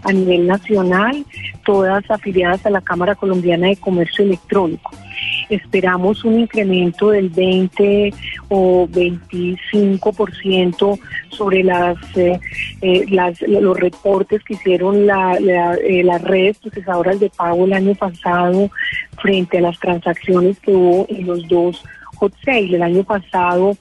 a 0.04 0.12
nivel 0.12 0.46
nacional, 0.48 1.26
todas 1.64 2.04
afiliadas 2.10 2.66
a 2.66 2.70
la 2.70 2.82
Cámara 2.82 3.16
Colombiana 3.16 3.68
de 3.68 3.78
Comercio 3.78 4.26
Electrónico. 4.26 4.92
esperamos 5.50 6.24
un 6.24 6.40
incremento 6.40 7.10
del 7.12 7.30
20 7.30 8.12
o 8.50 8.88
25% 8.88 11.00
sobre 11.30 11.64
las, 11.64 11.98
eh, 12.16 12.40
eh, 12.82 13.06
las 13.10 13.40
los 13.42 13.78
reportes 13.78 14.44
que 14.44 14.56
hicieron 14.56 15.06
la, 15.06 15.40
la, 15.40 15.76
eh, 15.76 16.04
las 16.04 16.20
redes 16.22 16.58
procesadoras 16.60 17.20
de 17.20 17.30
pago 17.30 17.66
el 17.66 17.74
año 17.74 17.94
pasado 17.96 18.72
frente 19.22 19.60
a 19.60 19.62
las 19.62 19.80
transacciones 19.80 20.60
que 20.60 20.72
hubo 20.72 21.06
en 21.10 21.28
los 21.28 21.48
dos 21.48 21.84
hot. 22.16 22.34
El 22.46 22.82
año 22.82 23.04
pasado 23.04 23.78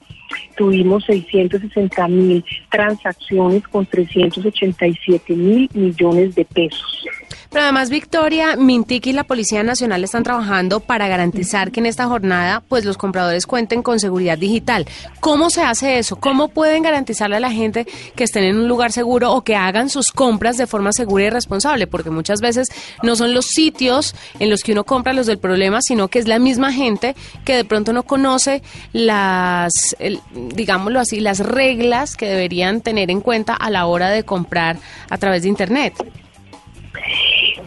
tuvimos 0.61 1.03
660 1.07 2.07
mil 2.09 2.45
transacciones 2.71 3.67
con 3.67 3.87
387 3.87 5.35
mil 5.35 5.71
millones 5.73 6.35
de 6.35 6.45
pesos. 6.45 7.07
Pero 7.51 7.65
además, 7.65 7.91
Victoria, 7.91 8.55
Mintic 8.55 9.07
y 9.09 9.13
la 9.13 9.25
Policía 9.25 9.65
Nacional 9.65 10.05
están 10.05 10.23
trabajando 10.23 10.79
para 10.79 11.09
garantizar 11.09 11.73
que 11.73 11.81
en 11.81 11.87
esta 11.87 12.07
jornada 12.07 12.63
pues 12.69 12.85
los 12.85 12.97
compradores 12.97 13.45
cuenten 13.47 13.83
con 13.83 13.99
seguridad 13.99 14.39
digital. 14.39 14.87
¿Cómo 15.19 15.51
se 15.51 15.63
hace 15.63 15.99
eso? 15.99 16.15
¿Cómo 16.15 16.49
pueden 16.49 16.85
garantizarle 16.85 17.37
a 17.37 17.41
la 17.41 17.51
gente 17.51 17.87
que 18.15 18.23
estén 18.23 18.45
en 18.45 18.57
un 18.57 18.69
lugar 18.69 18.93
seguro 18.93 19.33
o 19.33 19.43
que 19.43 19.57
hagan 19.57 19.91
sus 19.91 20.13
compras 20.13 20.59
de 20.59 20.69
forma 20.69 20.93
segura 20.93 21.25
y 21.25 21.31
responsable? 21.31 21.89
Porque 21.89 22.11
muchas 22.11 22.41
veces 22.41 22.69
no 23.03 23.17
son 23.17 23.35
los 23.35 23.47
sitios 23.47 24.15
en 24.39 24.49
los 24.49 24.63
que 24.63 24.71
uno 24.71 24.85
compra 24.85 25.13
los 25.13 25.27
del 25.27 25.39
problema, 25.39 25.83
sino 25.83 26.07
que 26.07 26.21
es 26.21 26.29
la 26.29 26.39
misma 26.39 26.73
gente 26.73 27.17
que 27.45 27.57
de 27.57 27.65
pronto 27.65 27.93
no 27.93 28.05
conoce 28.05 28.63
las, 28.93 29.97
digámoslo 30.33 31.01
así, 31.01 31.19
las 31.19 31.41
reglas 31.41 32.17
que 32.17 32.27
deberían 32.27 32.81
tener 32.81 33.11
en 33.11 33.21
cuenta 33.21 33.55
a 33.55 33.71
la 33.71 33.87
hora 33.87 34.09
de 34.11 34.23
comprar 34.23 34.77
a 35.09 35.19
través 35.19 35.43
de 35.43 35.49
Internet. 35.49 35.95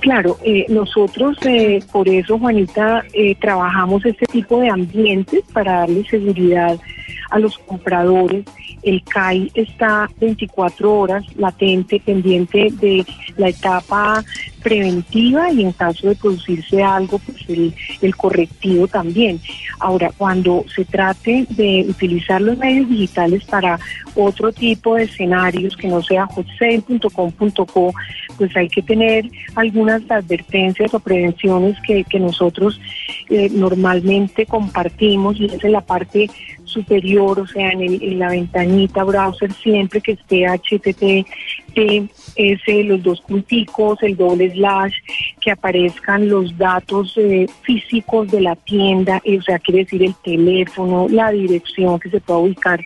Claro, 0.03 0.37
eh, 0.43 0.65
nosotros 0.67 1.37
eh, 1.45 1.79
por 1.89 2.09
eso, 2.09 2.37
Juanita, 2.37 3.05
eh, 3.13 3.35
trabajamos 3.35 4.05
este 4.05 4.25
tipo 4.25 4.59
de 4.59 4.67
ambientes 4.69 5.45
para 5.53 5.79
darle 5.79 6.03
seguridad 6.03 6.77
a 7.31 7.39
los 7.39 7.57
compradores. 7.59 8.43
El 8.83 9.03
CAI 9.03 9.51
está 9.53 10.09
24 10.19 10.93
horas 10.93 11.23
latente, 11.37 11.99
pendiente 11.99 12.69
de 12.71 13.05
la 13.37 13.49
etapa 13.49 14.23
preventiva 14.63 15.51
y 15.51 15.61
en 15.61 15.73
caso 15.73 16.07
de 16.07 16.15
producirse 16.15 16.81
algo, 16.81 17.19
pues 17.19 17.37
el, 18.01 18.15
correctivo 18.15 18.87
también. 18.87 19.39
Ahora, 19.79 20.11
cuando 20.17 20.63
se 20.73 20.85
trate 20.85 21.45
de 21.49 21.85
utilizar 21.89 22.41
los 22.41 22.57
medios 22.57 22.89
digitales 22.89 23.43
para 23.43 23.77
otro 24.15 24.51
tipo 24.51 24.95
de 24.95 25.03
escenarios 25.03 25.75
que 25.75 25.89
no 25.89 26.01
sea 26.01 26.25
hotsale.com.co, 26.25 27.93
pues 28.37 28.55
hay 28.55 28.69
que 28.69 28.81
tener 28.81 29.29
algunas 29.55 30.01
advertencias 30.09 30.93
o 30.93 30.99
prevenciones 30.99 31.77
que, 31.85 32.03
que 32.05 32.19
nosotros 32.19 32.79
eh, 33.29 33.49
normalmente 33.51 34.45
compartimos 34.45 35.39
y 35.39 35.45
es 35.45 35.63
en 35.63 35.73
la 35.73 35.81
parte 35.81 36.29
superior, 36.65 37.39
o 37.39 37.47
sea, 37.47 37.69
en, 37.71 37.81
el- 37.81 38.01
en 38.03 38.19
la 38.19 38.29
ventanita 38.29 39.03
browser 39.03 39.51
siempre 39.53 40.01
que 40.01 40.13
esté 40.13 40.45
HTTPS, 40.47 41.25
los 42.85 43.03
dos 43.03 43.21
punticos, 43.21 44.01
el 44.03 44.15
doble 44.17 44.51
slash, 44.51 44.93
que 45.41 45.51
aparezcan 45.51 46.29
los 46.29 46.57
datos 46.57 47.13
eh, 47.17 47.47
físicos 47.63 48.29
de 48.31 48.41
la 48.41 48.55
tienda, 48.55 49.21
eh, 49.23 49.37
o 49.37 49.41
sea, 49.41 49.59
quiere 49.59 49.83
decir 49.83 50.03
el 50.03 50.15
teléfono, 50.23 51.07
la 51.09 51.31
dirección 51.31 51.99
que 51.99 52.09
se 52.09 52.19
pueda 52.19 52.39
ubicar 52.39 52.83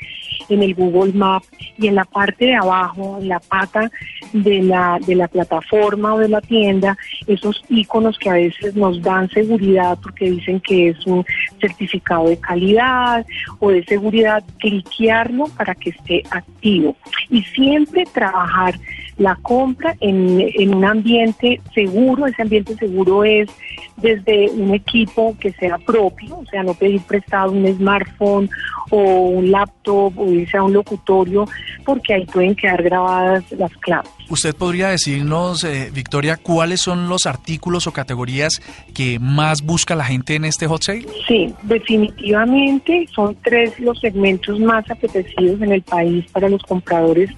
en 0.50 0.64
el 0.64 0.74
Google 0.76 1.14
Map 1.14 1.44
y 1.78 1.88
en 1.88 1.96
la 1.96 2.06
parte 2.06 2.46
de 2.46 2.56
abajo, 2.56 3.18
en 3.22 3.30
la 3.30 3.40
pata 3.40 3.92
de 4.34 4.62
la, 4.62 5.00
de 5.06 5.16
la 5.16 5.28
plataforma 5.28 6.16
o 6.16 6.20
de 6.20 6.30
la 6.30 6.42
tienda, 6.42 6.98
esos 7.28 7.64
iconos 7.70 8.18
que 8.18 8.30
a 8.30 8.34
veces 8.34 8.76
nos 8.76 9.02
dan 9.02 9.30
seguridad 9.30 9.98
porque 10.02 10.32
dicen 10.32 10.60
que 10.60 10.90
es 10.90 11.06
un 11.06 11.26
certificado 11.60 12.30
de 12.30 12.38
calidad 12.38 13.26
o 13.60 13.70
de 13.70 13.84
seguridad, 13.86 14.44
cliquearlo 14.60 15.46
para 15.58 15.76
que 15.76 15.92
esté 15.92 16.24
activo. 16.32 16.96
Y 17.30 17.44
siempre 17.44 18.06
trabajar 18.14 18.76
la 19.18 19.36
compra 19.42 19.96
en, 20.00 20.40
en 20.40 20.74
un 20.76 20.86
ambiente 20.86 21.60
seguro, 21.74 22.28
ese 22.28 22.42
ambiente 22.42 22.76
seguro 22.76 23.24
es 23.24 23.50
desde 23.98 24.50
un 24.52 24.74
equipo 24.74 25.36
que 25.40 25.52
sea 25.54 25.78
propio, 25.80 26.38
o 26.38 26.46
sea, 26.46 26.64
no 26.64 26.74
pedir 26.74 27.02
prestado 27.02 27.52
un 27.52 27.68
smartphone 27.68 28.50
o 28.92 29.00
un 29.30 29.52
laptop 29.52 30.18
o 30.18 30.28
irse 30.28 30.58
a 30.58 30.64
un 30.64 30.74
locutorio, 30.74 31.46
porque 31.84 32.14
ahí 32.14 32.26
pueden 32.26 32.56
quedar 32.56 32.84
grabadas 32.84 33.52
las 33.54 33.76
claves. 33.78 34.17
¿Usted 34.30 34.54
podría 34.56 34.90
decirnos, 34.90 35.64
eh, 35.64 35.90
Victoria, 35.94 36.36
cuáles 36.36 36.82
son 36.82 37.08
los 37.08 37.26
artículos 37.26 37.88
o 37.88 37.94
categorías 37.94 38.62
que 38.94 39.20
más 39.20 39.62
busca 39.62 39.96
la 39.96 40.04
gente 40.04 40.36
en 40.36 40.44
este 40.44 40.68
hot 40.68 40.84
sale? 40.84 41.06
Sí, 41.28 41.54
definitivamente 41.64 43.08
son 43.14 43.38
tres 43.42 43.80
los 43.80 44.00
segmentos 44.02 44.60
más 44.60 44.90
apetecidos 44.92 45.62
en 45.62 45.72
el 45.72 45.82
país 45.82 46.26
para 46.32 46.50
los 46.50 46.62
compradores 46.64 47.30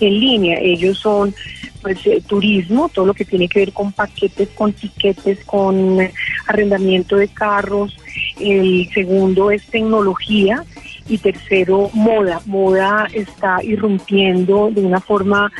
en 0.00 0.20
línea. 0.20 0.58
Ellos 0.60 0.98
son 0.98 1.34
pues 1.80 2.06
eh, 2.06 2.22
turismo, 2.26 2.90
todo 2.90 3.06
lo 3.06 3.14
que 3.14 3.24
tiene 3.24 3.48
que 3.48 3.60
ver 3.60 3.72
con 3.72 3.92
paquetes, 3.92 4.48
con 4.50 4.74
tiquetes, 4.74 5.42
con 5.46 5.98
arrendamiento 6.46 7.16
de 7.16 7.28
carros. 7.28 7.96
El 8.38 8.90
segundo 8.92 9.50
es 9.50 9.64
tecnología 9.66 10.64
y 11.08 11.18
tercero 11.18 11.90
moda. 11.94 12.40
Moda 12.46 13.06
está 13.12 13.62
irrumpiendo 13.62 14.70
de 14.70 14.82
una 14.82 15.00
forma 15.00 15.50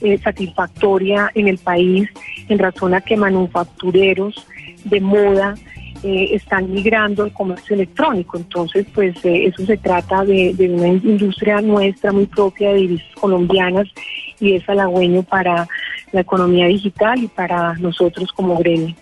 eh, 0.00 0.18
satisfactoria 0.18 1.30
en 1.34 1.48
el 1.48 1.58
país 1.58 2.08
en 2.48 2.58
razón 2.58 2.94
a 2.94 3.00
que 3.00 3.16
manufactureros 3.16 4.46
de 4.84 5.00
moda 5.00 5.54
eh, 6.02 6.28
están 6.32 6.72
migrando 6.72 7.24
al 7.24 7.32
comercio 7.32 7.74
electrónico. 7.74 8.36
Entonces, 8.36 8.86
pues 8.94 9.16
eh, 9.24 9.46
eso 9.46 9.64
se 9.64 9.76
trata 9.76 10.24
de, 10.24 10.54
de 10.54 10.68
una 10.68 10.88
industria 10.88 11.60
nuestra 11.60 12.12
muy 12.12 12.26
propia 12.26 12.70
de 12.70 12.80
divisas 12.80 13.14
colombianas 13.14 13.88
y 14.38 14.54
es 14.54 14.68
halagüeño 14.68 15.22
para 15.22 15.66
la 16.12 16.20
economía 16.20 16.66
digital 16.66 17.22
y 17.22 17.28
para 17.28 17.74
nosotros 17.74 18.30
como 18.32 18.56
gremio. 18.58 18.94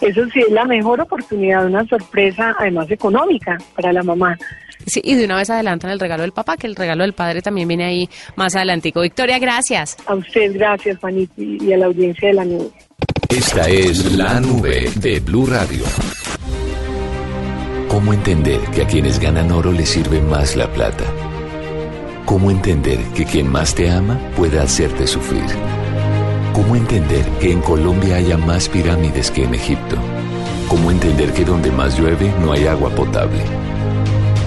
Eso 0.00 0.26
sí 0.32 0.40
es 0.40 0.50
la 0.50 0.64
mejor 0.64 1.00
oportunidad, 1.00 1.66
una 1.66 1.84
sorpresa 1.86 2.54
además 2.58 2.90
económica 2.90 3.58
para 3.74 3.92
la 3.92 4.02
mamá. 4.02 4.36
Sí, 4.86 5.00
y 5.02 5.14
de 5.14 5.24
una 5.24 5.36
vez 5.36 5.48
adelantan 5.48 5.90
el 5.90 6.00
regalo 6.00 6.22
del 6.22 6.32
papá, 6.32 6.56
que 6.56 6.66
el 6.66 6.76
regalo 6.76 7.02
del 7.02 7.14
padre 7.14 7.40
también 7.40 7.68
viene 7.68 7.84
ahí 7.84 8.08
más 8.36 8.54
adelantico. 8.54 9.00
Victoria, 9.00 9.38
gracias. 9.38 9.96
A 10.06 10.14
usted 10.14 10.52
gracias, 10.54 10.98
Juanita, 10.98 11.32
y 11.38 11.64
y 11.64 11.72
a 11.72 11.78
la 11.78 11.86
audiencia 11.86 12.28
de 12.28 12.34
la 12.34 12.44
nube. 12.44 12.70
Esta 13.28 13.68
es 13.68 14.16
la 14.16 14.40
nube 14.40 14.90
de 14.96 15.20
Blue 15.20 15.46
Radio. 15.46 15.84
¿Cómo 17.88 18.12
entender 18.12 18.60
que 18.74 18.82
a 18.82 18.86
quienes 18.86 19.18
ganan 19.18 19.50
oro 19.52 19.72
les 19.72 19.88
sirve 19.88 20.20
más 20.20 20.56
la 20.56 20.68
plata? 20.72 21.04
¿Cómo 22.24 22.50
entender 22.50 22.98
que 23.14 23.24
quien 23.24 23.48
más 23.48 23.74
te 23.74 23.90
ama 23.90 24.18
puede 24.36 24.58
hacerte 24.58 25.06
sufrir? 25.06 25.44
¿Cómo 26.54 26.76
entender 26.76 27.26
que 27.40 27.50
en 27.50 27.60
Colombia 27.60 28.14
haya 28.14 28.38
más 28.38 28.68
pirámides 28.68 29.28
que 29.32 29.42
en 29.42 29.56
Egipto? 29.56 29.96
¿Cómo 30.68 30.92
entender 30.92 31.32
que 31.32 31.44
donde 31.44 31.72
más 31.72 31.98
llueve 31.98 32.32
no 32.40 32.52
hay 32.52 32.68
agua 32.68 32.90
potable? 32.90 33.42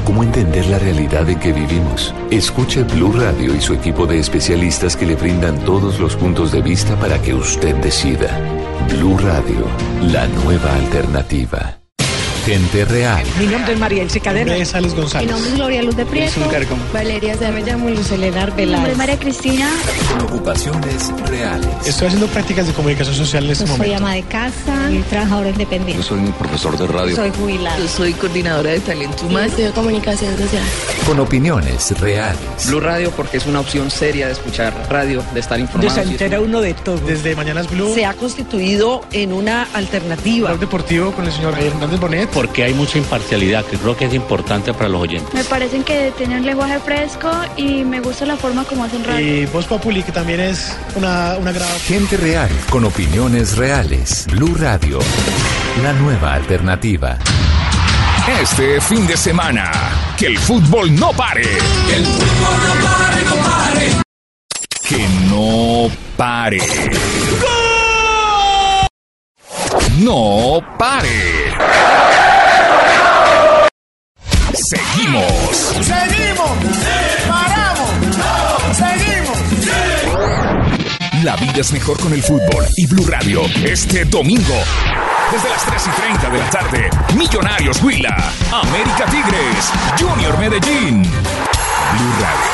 ¿Cómo 0.05 0.23
entender 0.23 0.65
la 0.67 0.79
realidad 0.79 1.29
en 1.29 1.37
que 1.37 1.51
vivimos? 1.51 2.15
Escuche 2.31 2.83
Blue 2.83 3.11
Radio 3.11 3.53
y 3.53 3.59
su 3.59 3.73
equipo 3.73 4.07
de 4.07 4.19
especialistas 4.19 4.95
que 4.95 5.05
le 5.05 5.15
brindan 5.15 5.59
todos 5.65 5.99
los 5.99 6.15
puntos 6.15 6.53
de 6.53 6.61
vista 6.61 6.95
para 6.95 7.21
que 7.21 7.33
usted 7.33 7.75
decida. 7.75 8.39
Blue 8.89 9.17
Radio, 9.17 9.65
la 10.01 10.27
nueva 10.27 10.73
alternativa. 10.75 11.86
Gente 12.47 12.85
real. 12.85 13.21
Mi 13.37 13.45
nombre 13.45 13.73
es 13.73 13.79
María 13.79 14.03
Elsie 14.03 14.21
Cadena. 14.21 14.55
Es 14.55 14.73
Alex 14.73 14.93
Mi 14.93 15.01
González. 15.01 15.29
nombre 15.29 15.49
es 15.49 15.55
Gloria 15.57 15.81
Luz 15.83 15.97
de 15.97 16.05
Prieto. 16.05 16.39
Valeria 16.93 17.33
Me 17.33 17.39
Zárate. 17.39 17.69
llamo 17.71 17.89
Luz 17.89 18.09
Elena 18.09 18.45
Mi 18.45 18.45
nombre 18.45 18.63
Arbeláez. 18.63 18.89
es 18.91 18.97
María 18.97 19.19
Cristina. 19.19 19.69
Con 20.11 20.21
ocupaciones 20.27 21.11
reales. 21.27 21.67
Estoy 21.85 22.07
haciendo 22.07 22.27
prácticas 22.27 22.65
de 22.67 22.71
comunicación 22.71 23.13
social 23.17 23.43
en 23.43 23.51
este 23.51 23.65
Yo 23.65 23.71
soy 23.75 23.77
momento. 23.79 23.97
ama 23.97 24.13
de 24.13 24.23
casa 24.23 24.89
y 24.89 24.99
trabajadora 25.09 25.49
independiente. 25.49 26.01
soy 26.03 26.19
un 26.19 26.31
profesor 26.31 26.77
de 26.77 26.87
radio. 26.87 27.15
Soy 27.17 27.31
jubilada. 27.37 27.79
Yo 27.79 27.87
soy 27.89 28.13
coordinadora 28.13 28.71
de 28.71 28.79
talento 28.79 29.17
Yo 29.23 29.27
humano. 29.27 29.45
estudio 29.47 29.73
comunicación 29.73 30.37
social. 30.37 30.63
Con 31.05 31.19
opiniones 31.19 31.99
reales. 31.99 32.39
Blue 32.67 32.79
Radio 32.79 33.11
porque 33.11 33.37
es 33.37 33.45
una 33.45 33.59
opción 33.59 33.91
seria 33.91 34.27
de 34.27 34.31
escuchar 34.31 34.73
radio, 34.89 35.21
de 35.33 35.41
estar 35.41 35.57
Se 35.57 35.63
informado. 35.63 36.01
entera 36.01 36.39
uno 36.39 36.61
de 36.61 36.73
todo. 36.75 36.97
Desde 36.99 37.35
Mañanas 37.35 37.69
Blue, 37.69 37.93
Se 37.93 38.05
ha 38.05 38.13
constituido 38.13 39.01
en 39.11 39.33
una 39.33 39.63
alternativa. 39.73 40.55
Deportivo 40.55 41.11
con 41.11 41.25
el 41.25 41.33
señor 41.33 41.53
Hernández 41.59 41.99
Bonet. 41.99 42.36
Porque 42.37 42.63
hay 42.63 42.73
mucha 42.75 42.99
imparcialidad 42.99 43.65
que 43.65 43.77
creo 43.77 43.97
que 43.97 44.05
es 44.05 44.13
importante 44.13 44.71
para 44.71 44.87
los 44.89 45.01
oyentes. 45.01 45.33
Me 45.33 45.43
parecen 45.43 45.83
que 45.83 46.13
tienen 46.15 46.45
lenguaje 46.45 46.77
fresco 46.79 47.31
y 47.55 47.83
me 47.83 47.99
gusta 47.99 48.27
la 48.27 48.37
forma 48.37 48.63
como 48.63 48.83
hacen 48.83 49.03
radio. 49.03 49.25
Y 49.25 49.47
Voz 49.47 49.65
Populi, 49.65 50.03
que 50.03 50.11
también 50.11 50.41
es 50.41 50.77
una, 50.93 51.35
una 51.39 51.51
grado. 51.51 51.71
Gente 51.79 52.15
real 52.15 52.47
con 52.69 52.85
opiniones 52.85 53.57
reales. 53.57 54.27
Blue 54.29 54.53
Radio, 54.53 54.99
la 55.81 55.93
nueva 55.93 56.35
alternativa. 56.35 57.17
Este 58.39 58.79
fin 58.81 59.07
de 59.07 59.17
semana, 59.17 59.71
que 60.15 60.27
el 60.27 60.37
fútbol 60.37 60.93
no 60.93 61.13
pare. 61.13 61.41
Que 61.41 61.95
el 61.95 62.05
fútbol 62.05 62.57
no 62.67 62.85
pare, 62.85 63.23
no 63.25 63.35
pare. 63.49 64.01
Que 64.87 65.07
no 65.27 65.91
pare. 66.15 66.59
No 69.97 70.61
pare. 70.77 72.16
Seguimos. 74.69 75.23
Seguimos. 75.79 76.51
Paramos. 77.25 77.89
Seguimos. 78.75 79.37
La 81.23 81.37
vida 81.37 81.61
es 81.61 81.71
mejor 81.71 81.97
con 82.01 82.11
el 82.11 82.21
fútbol 82.21 82.65
y 82.75 82.85
Blue 82.85 83.05
Radio 83.07 83.43
este 83.63 84.03
domingo. 84.03 84.55
Desde 85.31 85.49
las 85.49 85.63
3 85.65 85.87
y 85.87 86.01
30 86.01 86.29
de 86.29 86.37
la 86.37 86.49
tarde, 86.49 86.89
Millonarios 87.15 87.81
Huila, 87.81 88.13
América 88.51 89.05
Tigres, 89.05 89.71
Junior 89.97 90.37
Medellín. 90.37 91.01
Blue 91.03 92.13
Radio, 92.19 92.51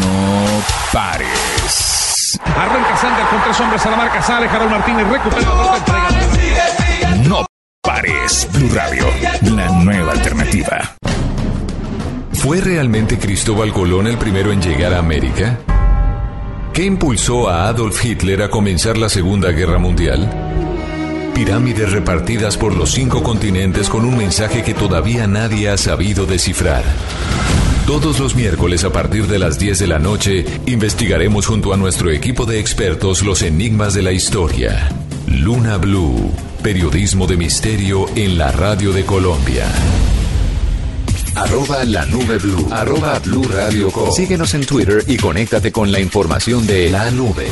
no 0.00 0.44
pares. 0.92 2.36
Arranca 2.44 2.96
Sander 2.96 3.26
con 3.26 3.42
tres 3.44 3.60
hombres 3.60 3.86
a 3.86 3.90
la 3.90 3.96
marca. 3.96 4.20
Sale 4.22 4.48
Harold 4.48 4.72
Martínez. 4.72 5.06
Recupera 5.06 5.54
la. 5.54 7.18
No 7.28 7.46
pares. 7.80 8.48
Blue 8.52 8.70
Radio, 8.74 9.06
la 9.42 9.68
nueva 9.68 10.12
alternativa. 10.12 10.96
¿Fue 12.38 12.60
realmente 12.60 13.18
Cristóbal 13.18 13.72
Colón 13.72 14.06
el 14.06 14.16
primero 14.16 14.52
en 14.52 14.62
llegar 14.62 14.94
a 14.94 15.00
América? 15.00 15.58
¿Qué 16.72 16.84
impulsó 16.84 17.48
a 17.48 17.66
Adolf 17.66 18.04
Hitler 18.04 18.42
a 18.42 18.48
comenzar 18.48 18.96
la 18.96 19.08
Segunda 19.08 19.50
Guerra 19.50 19.78
Mundial? 19.78 20.30
Pirámides 21.34 21.90
repartidas 21.90 22.56
por 22.56 22.76
los 22.76 22.92
cinco 22.92 23.24
continentes 23.24 23.88
con 23.88 24.04
un 24.04 24.16
mensaje 24.16 24.62
que 24.62 24.72
todavía 24.72 25.26
nadie 25.26 25.68
ha 25.68 25.76
sabido 25.76 26.26
descifrar. 26.26 26.84
Todos 27.88 28.20
los 28.20 28.36
miércoles 28.36 28.84
a 28.84 28.92
partir 28.92 29.26
de 29.26 29.40
las 29.40 29.58
10 29.58 29.80
de 29.80 29.86
la 29.88 29.98
noche 29.98 30.44
investigaremos 30.66 31.44
junto 31.44 31.72
a 31.72 31.76
nuestro 31.76 32.08
equipo 32.12 32.46
de 32.46 32.60
expertos 32.60 33.24
los 33.24 33.42
enigmas 33.42 33.94
de 33.94 34.02
la 34.02 34.12
historia. 34.12 34.88
Luna 35.26 35.76
Blue, 35.76 36.30
periodismo 36.62 37.26
de 37.26 37.36
misterio 37.36 38.06
en 38.14 38.38
la 38.38 38.52
radio 38.52 38.92
de 38.92 39.04
Colombia. 39.04 39.66
Arroba 41.34 41.84
la 41.84 42.04
nube 42.06 42.38
blue. 42.38 42.66
Arroba 42.70 43.18
blue 43.20 43.44
radio 43.44 43.90
com. 43.90 44.10
Síguenos 44.12 44.54
en 44.54 44.66
Twitter 44.66 45.02
y 45.06 45.16
conéctate 45.16 45.70
con 45.72 45.90
la 45.92 46.00
información 46.00 46.66
de 46.66 46.90
la 46.90 47.10
nube. 47.10 47.46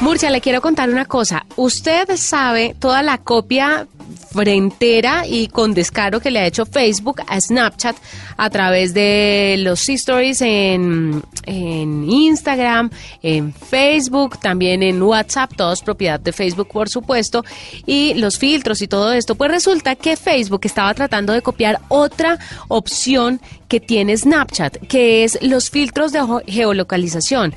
Murcia, 0.00 0.30
le 0.30 0.40
quiero 0.40 0.60
contar 0.60 0.90
una 0.90 1.04
cosa. 1.04 1.44
Usted 1.56 2.08
sabe 2.16 2.74
toda 2.78 3.02
la 3.02 3.18
copia 3.18 3.86
frentera 4.30 5.26
y 5.26 5.48
con 5.48 5.74
descaro 5.74 6.20
que 6.20 6.30
le 6.30 6.40
ha 6.40 6.46
hecho 6.46 6.66
Facebook 6.66 7.22
a 7.26 7.40
Snapchat 7.40 7.96
a 8.36 8.50
través 8.50 8.94
de 8.94 9.56
los 9.58 9.88
stories 9.88 10.40
en, 10.42 11.22
en 11.46 12.10
Instagram, 12.10 12.90
en 13.22 13.52
Facebook, 13.52 14.38
también 14.40 14.82
en 14.82 15.02
WhatsApp, 15.02 15.52
todos 15.56 15.82
propiedad 15.82 16.20
de 16.20 16.32
Facebook 16.32 16.68
por 16.68 16.88
supuesto, 16.88 17.44
y 17.86 18.14
los 18.14 18.38
filtros 18.38 18.82
y 18.82 18.88
todo 18.88 19.12
esto. 19.12 19.34
Pues 19.34 19.50
resulta 19.50 19.96
que 19.96 20.16
Facebook 20.16 20.60
estaba 20.64 20.94
tratando 20.94 21.32
de 21.32 21.42
copiar 21.42 21.80
otra 21.88 22.38
opción 22.68 23.40
que 23.68 23.80
tiene 23.80 24.16
Snapchat, 24.16 24.76
que 24.88 25.24
es 25.24 25.38
los 25.42 25.70
filtros 25.70 26.12
de 26.12 26.20
geolocalización. 26.46 27.54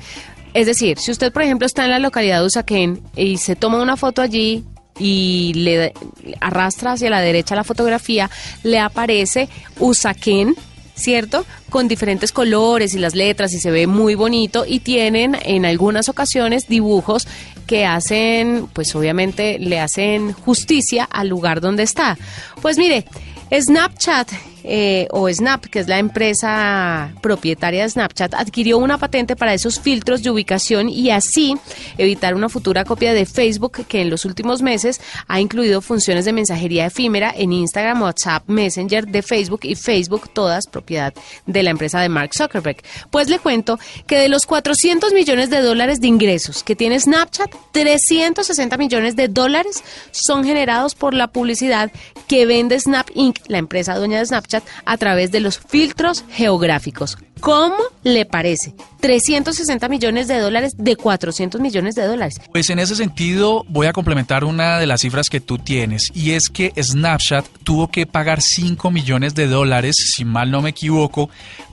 Es 0.54 0.66
decir, 0.66 0.98
si 0.98 1.10
usted, 1.10 1.32
por 1.32 1.42
ejemplo, 1.42 1.66
está 1.66 1.84
en 1.84 1.90
la 1.90 1.98
localidad 1.98 2.40
de 2.40 2.46
Usaquén 2.46 3.02
y 3.16 3.38
se 3.38 3.56
toma 3.56 3.80
una 3.80 3.96
foto 3.96 4.20
allí 4.20 4.64
y 4.98 5.52
le 5.54 5.92
arrastra 6.40 6.92
hacia 6.92 7.10
la 7.10 7.20
derecha 7.20 7.54
la 7.54 7.64
fotografía, 7.64 8.30
le 8.62 8.78
aparece 8.78 9.48
Usaquén, 9.78 10.54
¿cierto? 10.94 11.46
Con 11.70 11.88
diferentes 11.88 12.32
colores 12.32 12.94
y 12.94 12.98
las 12.98 13.14
letras 13.14 13.52
y 13.52 13.60
se 13.60 13.70
ve 13.70 13.86
muy 13.86 14.14
bonito 14.14 14.64
y 14.66 14.80
tienen 14.80 15.36
en 15.42 15.64
algunas 15.64 16.08
ocasiones 16.08 16.68
dibujos 16.68 17.26
que 17.66 17.86
hacen, 17.86 18.68
pues 18.72 18.94
obviamente 18.94 19.58
le 19.58 19.80
hacen 19.80 20.32
justicia 20.32 21.04
al 21.04 21.28
lugar 21.28 21.60
donde 21.60 21.84
está. 21.84 22.18
Pues 22.60 22.76
mire, 22.76 23.06
Snapchat 23.50 24.30
eh, 24.64 25.06
o 25.10 25.28
Snap, 25.28 25.64
que 25.66 25.80
es 25.80 25.88
la 25.88 25.98
empresa 25.98 27.12
propietaria 27.20 27.82
de 27.82 27.90
Snapchat, 27.90 28.34
adquirió 28.34 28.78
una 28.78 28.98
patente 28.98 29.36
para 29.36 29.54
esos 29.54 29.80
filtros 29.80 30.22
de 30.22 30.30
ubicación 30.30 30.88
y 30.88 31.10
así 31.10 31.56
evitar 31.98 32.34
una 32.34 32.48
futura 32.48 32.84
copia 32.84 33.12
de 33.12 33.26
Facebook 33.26 33.84
que 33.86 34.02
en 34.02 34.10
los 34.10 34.24
últimos 34.24 34.62
meses 34.62 35.00
ha 35.28 35.40
incluido 35.40 35.80
funciones 35.80 36.24
de 36.24 36.32
mensajería 36.32 36.86
efímera 36.86 37.32
en 37.36 37.52
Instagram, 37.52 38.02
WhatsApp, 38.02 38.48
Messenger 38.48 39.06
de 39.06 39.22
Facebook 39.22 39.60
y 39.62 39.74
Facebook, 39.74 40.30
todas 40.32 40.66
propiedad 40.66 41.12
de 41.46 41.62
la 41.62 41.70
empresa 41.70 42.00
de 42.00 42.08
Mark 42.08 42.30
Zuckerberg. 42.34 42.82
Pues 43.10 43.28
le 43.28 43.38
cuento 43.38 43.78
que 44.06 44.18
de 44.18 44.28
los 44.28 44.46
400 44.46 45.12
millones 45.12 45.50
de 45.50 45.60
dólares 45.60 46.00
de 46.00 46.08
ingresos 46.08 46.62
que 46.62 46.76
tiene 46.76 47.00
Snapchat, 47.00 47.50
360 47.72 48.76
millones 48.76 49.16
de 49.16 49.28
dólares 49.28 49.82
son 50.10 50.44
generados 50.44 50.94
por 50.94 51.14
la 51.14 51.28
publicidad 51.28 51.90
que 52.28 52.46
vende 52.46 52.78
Snap 52.78 53.08
Inc., 53.14 53.38
la 53.46 53.58
empresa 53.58 53.96
dueña 53.96 54.18
de 54.18 54.26
Snapchat, 54.26 54.51
a 54.84 54.96
través 54.96 55.30
de 55.30 55.40
los 55.40 55.58
filtros 55.58 56.24
geográficos. 56.30 57.18
¿Cómo 57.40 57.74
le 58.04 58.24
parece? 58.24 58.74
360 59.00 59.88
millones 59.88 60.28
de 60.28 60.38
dólares 60.38 60.74
de 60.78 60.94
400 60.94 61.60
millones 61.60 61.96
de 61.96 62.06
dólares. 62.06 62.40
Pues 62.52 62.70
en 62.70 62.78
ese 62.78 62.94
sentido 62.94 63.64
voy 63.68 63.88
a 63.88 63.92
complementar 63.92 64.44
una 64.44 64.78
de 64.78 64.86
las 64.86 65.00
cifras 65.00 65.28
que 65.28 65.40
tú 65.40 65.58
tienes 65.58 66.12
y 66.14 66.32
es 66.32 66.48
que 66.48 66.72
Snapchat 66.80 67.44
tuvo 67.64 67.90
que 67.90 68.06
pagar 68.06 68.42
5 68.42 68.92
millones 68.92 69.34
de 69.34 69.48
dólares, 69.48 69.96
si 70.14 70.24
mal 70.24 70.52
no 70.52 70.62
me 70.62 70.70
equivoco, 70.70 71.30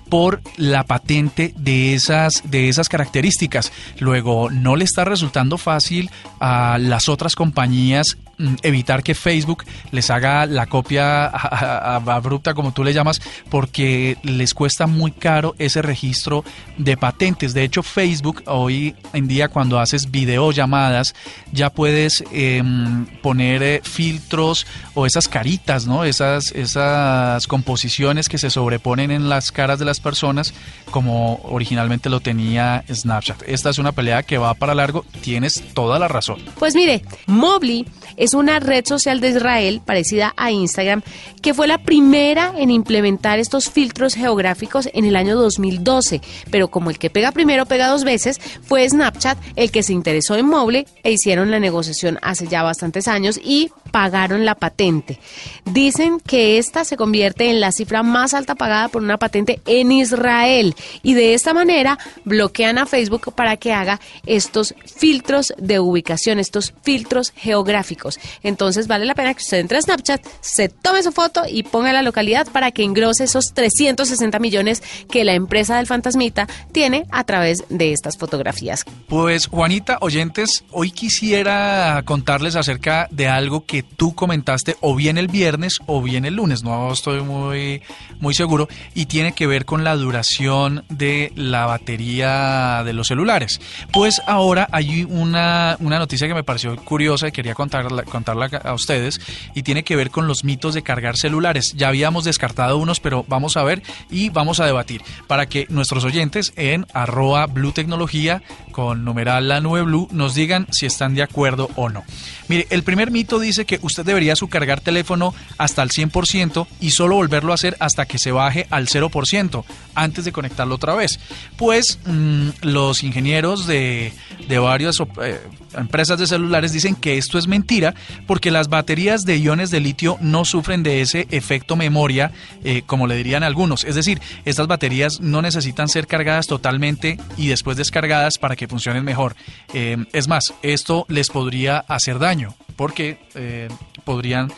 por 0.10 0.42
la 0.58 0.86
patente 0.86 1.54
de 1.56 1.94
esas, 1.94 2.42
de 2.50 2.68
esas 2.68 2.90
características. 2.90 3.72
Luego, 4.00 4.50
no 4.50 4.76
le 4.76 4.86
está 4.86 5.06
resultando 5.06 5.58
fácil 5.58 6.10
a 6.40 6.78
las 6.80 7.10
otras 7.10 7.36
compañías 7.36 8.18
evitar 8.64 9.04
que 9.04 9.16
Facebook 9.16 9.66
les 9.92 10.10
haga 10.10 10.46
la 10.46 10.68
copia 10.68 11.28
abrupta, 11.28 12.54
como 12.54 12.72
tú 12.72 12.84
le 12.84 12.94
llamas, 12.94 13.22
porque 13.50 14.18
les 14.24 14.54
cuesta 14.54 14.88
muy 14.88 15.12
caro 15.12 15.56
ese 15.60 15.82
registro 15.82 16.44
de 16.78 16.98
patentes. 16.98 17.54
De 17.54 17.64
hecho, 17.64 17.84
Facebook 17.84 18.44
hoy 18.46 18.96
en 19.14 19.28
día 19.28 19.50
cuando 19.50 19.80
haces 19.80 20.12
videollamadas 20.12 21.16
ya 21.52 21.70
puedes 21.70 22.24
em, 22.32 23.06
poner 23.22 23.64
eh, 23.64 23.82
filtros 23.84 24.66
o 24.94 25.06
esas 25.06 25.28
caritas, 25.28 25.86
¿no? 25.88 26.04
Esas, 26.04 26.52
esas 26.52 27.48
composiciones 27.48 28.30
que 28.30 28.38
se 28.38 28.50
sobreponen 28.50 29.12
en 29.12 29.30
las 29.30 29.52
caras 29.52 29.80
de 29.80 29.86
las 29.86 30.00
personas 30.00 30.54
como 30.92 31.36
originalmente 31.44 32.10
lo 32.10 32.20
tenía 32.20 32.84
Snapchat. 32.92 33.44
Esta 33.48 33.70
es 33.70 33.78
una 33.78 33.92
pelea 33.92 34.24
que 34.24 34.38
va 34.38 34.54
para 34.54 34.76
largo, 34.76 35.06
tienes 35.22 35.64
toda 35.74 36.00
la 36.00 36.08
razón. 36.08 36.40
Pues 36.58 36.76
mire, 36.76 37.04
Mobley 37.28 37.86
es 38.18 38.29
es 38.30 38.36
una 38.36 38.60
red 38.60 38.86
social 38.86 39.22
de 39.22 39.30
Israel 39.30 39.82
parecida 39.84 40.36
a 40.38 40.52
Instagram 40.52 41.02
que 41.42 41.56
fue 41.56 41.68
la 41.68 41.80
primera 41.80 42.54
en 42.56 42.70
implementar 42.70 43.40
estos 43.40 43.72
filtros 43.72 44.14
geográficos 44.14 44.88
en 44.94 45.06
el 45.06 45.16
año 45.16 45.36
2012. 45.36 46.22
Pero 46.52 46.68
como 46.68 46.92
el 46.92 47.00
que 47.00 47.10
pega 47.10 47.32
primero 47.32 47.66
pega 47.66 47.88
dos 47.88 48.04
veces, 48.04 48.40
fue 48.62 48.88
Snapchat 48.88 49.40
el 49.56 49.72
que 49.72 49.82
se 49.82 49.94
interesó 49.94 50.36
en 50.36 50.46
Mobile 50.46 50.86
e 51.02 51.12
hicieron 51.12 51.50
la 51.50 51.60
negociación 51.60 52.20
hace 52.22 52.48
ya 52.48 52.62
bastantes 52.62 53.08
años 53.08 53.40
y 53.44 53.72
pagaron 53.92 54.46
la 54.46 54.54
patente. 54.54 55.20
Dicen 55.66 56.20
que 56.20 56.60
esta 56.60 56.86
se 56.86 56.98
convierte 56.98 57.50
en 57.50 57.60
la 57.60 57.72
cifra 57.72 58.04
más 58.04 58.36
alta 58.36 58.54
pagada 58.54 58.90
por 58.90 59.02
una 59.02 59.18
patente 59.18 59.60
en 59.66 59.92
Israel 59.92 60.76
y 61.02 61.16
de 61.16 61.34
esta 61.34 61.56
manera 61.56 61.98
bloquean 62.26 62.78
a 62.78 62.86
Facebook 62.86 63.34
para 63.34 63.58
que 63.58 63.74
haga 63.74 64.00
estos 64.28 64.76
filtros 64.86 65.54
de 65.58 65.80
ubicación, 65.80 66.38
estos 66.38 66.76
filtros 66.84 67.34
geográficos. 67.36 68.19
Entonces 68.44 68.88
vale 68.88 69.06
la 69.06 69.16
pena 69.16 69.34
que 69.34 69.42
usted 69.42 69.60
entre 69.60 69.78
a 69.78 69.82
Snapchat, 69.82 70.26
se 70.42 70.70
tome 70.70 71.04
su 71.04 71.12
foto 71.12 71.44
y 71.50 71.64
ponga 71.64 71.94
la 71.94 72.02
localidad 72.02 72.48
para 72.52 72.72
que 72.72 72.84
engrose 72.84 73.24
esos 73.24 73.54
360 73.54 74.40
millones 74.40 74.84
que 75.10 75.24
la 75.24 75.34
empresa 75.34 75.78
del 75.78 75.88
fantasmita 75.88 76.48
tiene 76.72 77.06
a 77.12 77.24
través 77.24 77.64
de 77.70 77.94
estas 77.94 78.18
fotografías. 78.18 78.86
Pues 79.08 79.48
Juanita, 79.48 79.98
oyentes, 80.02 80.64
hoy 80.72 80.92
quisiera 80.92 82.02
contarles 82.06 82.56
acerca 82.56 83.08
de 83.12 83.28
algo 83.28 83.66
que 83.66 83.84
tú 83.84 84.16
comentaste 84.16 84.76
o 84.82 84.96
bien 84.96 85.18
el 85.18 85.28
viernes 85.28 85.80
o 85.86 86.02
bien 86.02 86.26
el 86.26 86.36
lunes, 86.36 86.64
no 86.64 86.92
estoy 86.92 87.22
muy, 87.22 87.82
muy 88.20 88.34
seguro, 88.34 88.68
y 88.94 89.06
tiene 89.06 89.34
que 89.34 89.48
ver 89.48 89.66
con 89.66 89.84
la 89.84 89.96
duración 89.96 90.84
de 90.90 91.32
la 91.36 91.66
batería 91.66 92.84
de 92.84 92.94
los 92.94 93.08
celulares. 93.08 93.60
Pues 93.92 94.22
ahora 94.26 94.68
hay 94.72 95.04
una, 95.04 95.78
una 95.80 96.00
noticia 96.00 96.28
que 96.28 96.34
me 96.34 96.44
pareció 96.44 96.76
curiosa 96.78 97.28
y 97.28 97.32
quería 97.32 97.54
contarla, 97.54 98.04
contarla 98.10 98.50
a 98.64 98.74
ustedes 98.74 99.20
y 99.54 99.64
tiene 99.64 99.84
que 99.84 99.96
ver 99.96 100.12
con 100.12 100.28
los 100.28 100.44
mitos 100.44 100.74
de 100.74 100.84
cargar 100.84 101.18
celulares. 101.18 101.74
Ya 101.76 101.88
habíamos 101.88 102.24
descartado 102.24 102.78
unos, 102.78 103.00
pero 103.00 103.26
vamos 103.28 103.58
a 103.58 103.64
ver 103.64 103.82
y 104.10 104.30
vamos 104.30 104.60
a 104.60 104.66
debatir 104.66 105.02
para 105.28 105.48
que 105.48 105.68
nuestros 105.70 106.04
oyentes 106.04 106.54
en 106.56 106.86
arroba 106.94 107.46
blue 107.48 107.72
tecnología 107.72 108.42
con 108.72 109.04
numeral 109.04 109.48
la 109.48 109.62
nube 109.62 109.82
blue 109.82 110.08
nos 110.12 110.36
digan 110.36 110.68
si 110.72 110.86
están 110.86 111.16
de 111.16 111.24
acuerdo 111.24 111.70
o 111.76 111.90
no. 111.90 112.04
Mire, 112.48 112.68
el 112.72 112.84
primer 112.84 113.12
mito 113.12 113.40
dice 113.40 113.66
que 113.66 113.80
usted 113.82 114.06
debería 114.06 114.36
su 114.36 114.48
cargar 114.48 114.82
teléfono 114.82 115.36
hasta 115.58 115.84
el 115.84 115.90
100% 115.90 116.68
y 116.80 116.92
solo 116.92 117.16
volverlo 117.16 117.52
a 117.52 117.56
hacer 117.56 117.78
hasta 117.80 118.06
que 118.06 118.18
se 118.18 118.32
baje 118.32 118.68
al 118.72 118.88
0% 118.88 119.64
antes 119.96 120.26
de 120.26 120.32
conectarlo 120.32 120.76
otra 120.76 120.96
vez. 120.96 121.20
Pues 121.58 122.00
mmm, 122.06 122.50
los 122.62 123.04
ingenieros 123.04 123.68
de, 123.68 124.14
de 124.48 124.60
varias 124.60 125.00
eh, 125.22 125.40
empresas 125.78 126.18
de 126.20 126.28
celulares 126.28 126.74
dicen 126.74 126.96
que 126.96 127.18
esto 127.18 127.38
es 127.38 127.48
mentira 127.48 127.94
porque 128.28 128.52
las 128.52 128.70
baterías 128.70 129.26
de 129.26 129.38
iones 129.38 129.72
de 129.72 129.80
litio 129.80 130.18
no 130.22 130.46
sufren 130.46 130.84
de 130.84 131.02
ese 131.02 131.28
efecto 131.32 131.76
memoria 131.76 132.32
eh, 132.64 132.84
como 132.86 133.08
le 133.08 133.16
dirían 133.16 133.44
algunos. 133.44 133.84
Es 133.84 133.96
decir, 133.96 134.22
estas 134.46 134.68
baterías 134.68 135.20
no 135.22 135.42
necesitan 135.42 135.88
ser 135.88 136.08
cargadas 136.08 136.48
totalmente 136.48 137.18
y 137.38 137.48
después 137.48 137.78
descargadas 137.78 138.38
para 138.38 138.56
que 138.56 138.68
funcionen 138.68 139.04
mejor. 139.04 139.36
Eh, 139.74 139.98
es 140.14 140.28
más, 140.28 140.54
esto 140.62 141.06
les 141.10 141.30
podría 141.30 141.80
hacer 141.80 142.20
daño 142.20 142.56
porque 142.76 143.20
eh, 143.36 143.68
podrían 144.04 144.52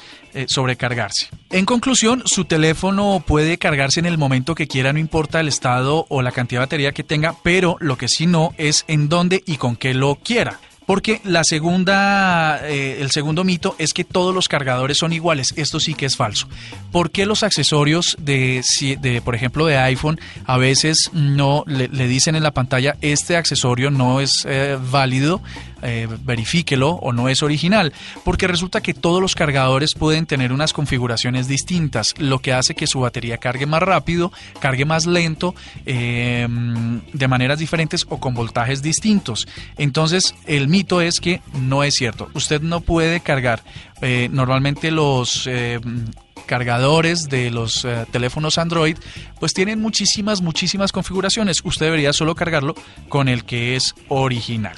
sobrecargarse. 0.47 1.27
En 1.49 1.65
conclusión, 1.65 2.23
su 2.25 2.45
teléfono 2.45 3.21
puede 3.27 3.57
cargarse 3.57 3.99
en 3.99 4.05
el 4.05 4.17
momento 4.17 4.55
que 4.55 4.65
quiera, 4.65 4.93
no 4.93 4.99
importa 4.99 5.41
el 5.41 5.49
estado 5.49 6.05
o 6.07 6.21
la 6.21 6.31
cantidad 6.31 6.61
de 6.61 6.67
batería 6.67 6.93
que 6.93 7.03
tenga, 7.03 7.35
pero 7.43 7.75
lo 7.81 7.97
que 7.97 8.07
sí 8.07 8.27
no 8.27 8.53
es 8.57 8.85
en 8.87 9.09
dónde 9.09 9.43
y 9.45 9.57
con 9.57 9.75
qué 9.75 9.93
lo 9.93 10.15
quiera. 10.15 10.61
Porque 10.91 11.21
la 11.23 11.45
segunda, 11.45 12.67
eh, 12.67 12.97
el 12.99 13.11
segundo 13.11 13.45
mito 13.45 13.77
es 13.77 13.93
que 13.93 14.03
todos 14.03 14.35
los 14.35 14.49
cargadores 14.49 14.97
son 14.97 15.13
iguales. 15.13 15.53
Esto 15.55 15.79
sí 15.79 15.93
que 15.93 16.05
es 16.05 16.17
falso. 16.17 16.49
¿Por 16.91 17.11
qué 17.11 17.25
los 17.25 17.43
accesorios 17.43 18.17
de, 18.19 18.61
de 18.99 19.21
por 19.21 19.33
ejemplo, 19.33 19.65
de 19.65 19.77
iPhone 19.77 20.19
a 20.43 20.57
veces 20.57 21.09
no 21.13 21.63
le, 21.65 21.87
dicen 21.87 22.35
en 22.35 22.43
la 22.43 22.51
pantalla 22.51 22.97
este 22.99 23.37
accesorio 23.37 23.89
no 23.89 24.19
es 24.19 24.45
eh, 24.45 24.77
válido? 24.91 25.41
Eh, 25.83 26.07
verifíquelo 26.23 26.91
o 26.91 27.11
no 27.11 27.27
es 27.27 27.41
original, 27.41 27.91
porque 28.23 28.47
resulta 28.47 28.81
que 28.81 28.93
todos 28.93 29.21
los 29.21 29.33
cargadores 29.33 29.95
pueden 29.95 30.25
tener 30.25 30.53
unas 30.53 30.73
configuraciones 30.73 31.47
distintas, 31.47 32.13
lo 32.19 32.39
que 32.39 32.53
hace 32.53 32.75
que 32.75 32.87
su 32.87 32.99
batería 32.99 33.37
cargue 33.37 33.65
más 33.65 33.81
rápido, 33.81 34.31
cargue 34.59 34.85
más 34.85 35.07
lento, 35.07 35.55
eh, 35.85 36.47
de 37.13 37.27
maneras 37.27 37.59
diferentes 37.59 38.05
o 38.09 38.19
con 38.19 38.33
voltajes 38.33 38.81
distintos. 38.81 39.47
Entonces, 39.77 40.35
el 40.45 40.67
mito 40.67 41.01
es 41.01 41.19
que 41.19 41.41
no 41.53 41.83
es 41.83 41.95
cierto. 41.95 42.29
Usted 42.33 42.61
no 42.61 42.81
puede 42.81 43.19
cargar 43.19 43.63
eh, 44.01 44.29
normalmente 44.31 44.91
los 44.91 45.47
cargadores 46.51 47.29
de 47.29 47.49
los 47.49 47.85
eh, 47.85 48.05
teléfonos 48.11 48.57
Android, 48.57 48.97
pues 49.39 49.53
tienen 49.53 49.79
muchísimas, 49.79 50.41
muchísimas 50.41 50.91
configuraciones. 50.91 51.61
Usted 51.63 51.85
debería 51.85 52.11
solo 52.11 52.35
cargarlo 52.35 52.75
con 53.07 53.29
el 53.29 53.45
que 53.45 53.77
es 53.77 53.95
original. 54.09 54.75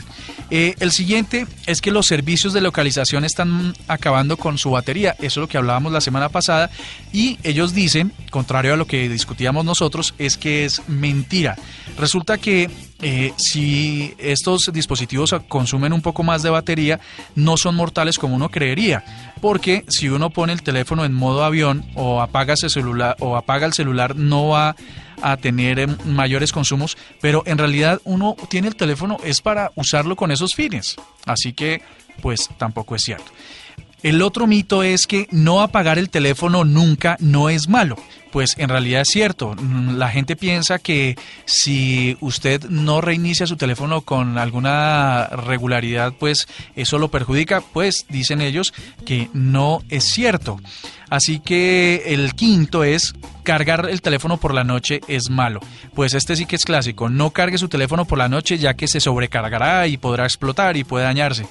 Eh, 0.49 0.75
el 0.79 0.91
siguiente 0.91 1.47
es 1.65 1.81
que 1.81 1.91
los 1.91 2.05
servicios 2.05 2.53
de 2.53 2.61
localización 2.61 3.25
están 3.25 3.73
acabando 3.87 4.37
con 4.37 4.57
su 4.57 4.71
batería. 4.71 5.15
Eso 5.19 5.25
es 5.25 5.37
lo 5.37 5.47
que 5.47 5.57
hablábamos 5.57 5.91
la 5.91 6.01
semana 6.01 6.29
pasada. 6.29 6.69
Y 7.11 7.39
ellos 7.43 7.73
dicen, 7.73 8.13
contrario 8.29 8.73
a 8.73 8.77
lo 8.77 8.85
que 8.85 9.09
discutíamos 9.09 9.65
nosotros, 9.65 10.13
es 10.17 10.37
que 10.37 10.65
es 10.65 10.81
mentira. 10.87 11.55
Resulta 11.97 12.37
que 12.37 12.69
eh, 13.01 13.33
si 13.37 14.13
estos 14.17 14.69
dispositivos 14.71 15.35
consumen 15.47 15.93
un 15.93 16.01
poco 16.01 16.23
más 16.23 16.43
de 16.43 16.49
batería, 16.49 16.99
no 17.35 17.57
son 17.57 17.75
mortales 17.75 18.17
como 18.17 18.35
uno 18.35 18.49
creería. 18.49 19.03
Porque 19.41 19.85
si 19.89 20.09
uno 20.09 20.29
pone 20.29 20.53
el 20.53 20.63
teléfono 20.63 21.03
en 21.03 21.13
modo 21.13 21.43
avión 21.43 21.85
o 21.95 22.21
apaga 22.21 22.53
ese 22.53 22.69
celular 22.69 23.15
o 23.19 23.35
apaga 23.35 23.65
el 23.65 23.73
celular, 23.73 24.15
no 24.15 24.47
va 24.49 24.75
a 25.23 25.37
tener 25.37 25.87
mayores 26.05 26.51
consumos, 26.51 26.97
pero 27.21 27.43
en 27.45 27.57
realidad 27.57 28.01
uno 28.03 28.35
tiene 28.49 28.67
el 28.67 28.75
teléfono 28.75 29.17
es 29.23 29.41
para 29.41 29.71
usarlo 29.75 30.15
con 30.15 30.31
esos 30.31 30.53
fines. 30.53 30.95
Así 31.25 31.53
que, 31.53 31.81
pues 32.21 32.49
tampoco 32.57 32.95
es 32.95 33.03
cierto. 33.03 33.31
El 34.03 34.21
otro 34.21 34.47
mito 34.47 34.83
es 34.83 35.07
que 35.07 35.27
no 35.31 35.61
apagar 35.61 35.97
el 35.97 36.09
teléfono 36.09 36.65
nunca 36.65 37.15
no 37.21 37.47
es 37.49 37.69
malo. 37.69 37.95
Pues 38.33 38.55
en 38.57 38.67
realidad 38.67 39.01
es 39.01 39.09
cierto. 39.09 39.55
La 39.95 40.09
gente 40.09 40.35
piensa 40.35 40.77
que 40.79 41.15
si 41.45 42.17
usted 42.19 42.63
no 42.65 42.99
reinicia 42.99 43.47
su 43.47 43.55
teléfono 43.55 44.01
con 44.01 44.37
alguna 44.37 45.27
regularidad, 45.27 46.13
pues 46.19 46.47
eso 46.75 46.97
lo 46.97 47.11
perjudica. 47.11 47.61
Pues 47.61 48.05
dicen 48.09 48.41
ellos 48.41 48.73
que 49.05 49.29
no 49.33 49.83
es 49.89 50.03
cierto. 50.03 50.59
Así 51.13 51.39
que 51.39 52.05
el 52.07 52.33
quinto 52.33 52.83
es 52.83 53.13
cargar 53.43 53.87
el 53.87 54.01
teléfono 54.01 54.37
por 54.37 54.51
la 54.51 54.63
noche 54.63 54.99
es 55.07 55.29
malo. 55.29 55.59
Pues 55.93 56.15
este 56.15 56.35
sí 56.35 56.47
que 56.47 56.55
es 56.55 56.65
clásico. 56.65 57.07
No 57.07 57.29
cargue 57.29 57.59
su 57.59 57.69
teléfono 57.69 58.05
por 58.05 58.17
la 58.17 58.29
noche 58.29 58.57
ya 58.57 58.73
que 58.73 58.87
se 58.87 58.99
sobrecargará 58.99 59.85
y 59.85 59.97
podrá 59.97 60.23
explotar 60.23 60.75
y 60.75 60.83
puede 60.83 61.05
dañarse. 61.05 61.45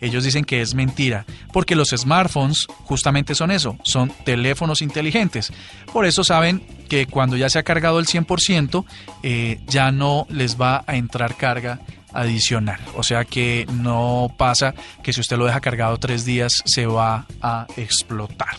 Ellos 0.00 0.22
dicen 0.22 0.44
que 0.44 0.60
es 0.60 0.76
mentira, 0.76 1.26
porque 1.52 1.74
los 1.74 1.88
smartphones 1.90 2.68
justamente 2.84 3.34
son 3.34 3.50
eso, 3.50 3.76
son 3.82 4.12
teléfonos 4.24 4.82
inteligentes. 4.82 5.52
Por 5.92 6.06
eso 6.06 6.22
saben 6.22 6.62
que 6.88 7.06
cuando 7.06 7.36
ya 7.36 7.50
se 7.50 7.58
ha 7.58 7.64
cargado 7.64 7.98
el 7.98 8.06
100%, 8.06 8.84
eh, 9.24 9.58
ya 9.66 9.90
no 9.90 10.28
les 10.30 10.60
va 10.60 10.84
a 10.86 10.94
entrar 10.94 11.36
carga 11.36 11.80
adicional. 12.12 12.78
O 12.94 13.02
sea 13.02 13.24
que 13.24 13.66
no 13.72 14.32
pasa 14.38 14.76
que 15.02 15.12
si 15.12 15.20
usted 15.20 15.38
lo 15.38 15.46
deja 15.46 15.60
cargado 15.60 15.98
tres 15.98 16.24
días 16.24 16.62
se 16.66 16.86
va 16.86 17.26
a 17.42 17.66
explotar. 17.76 18.56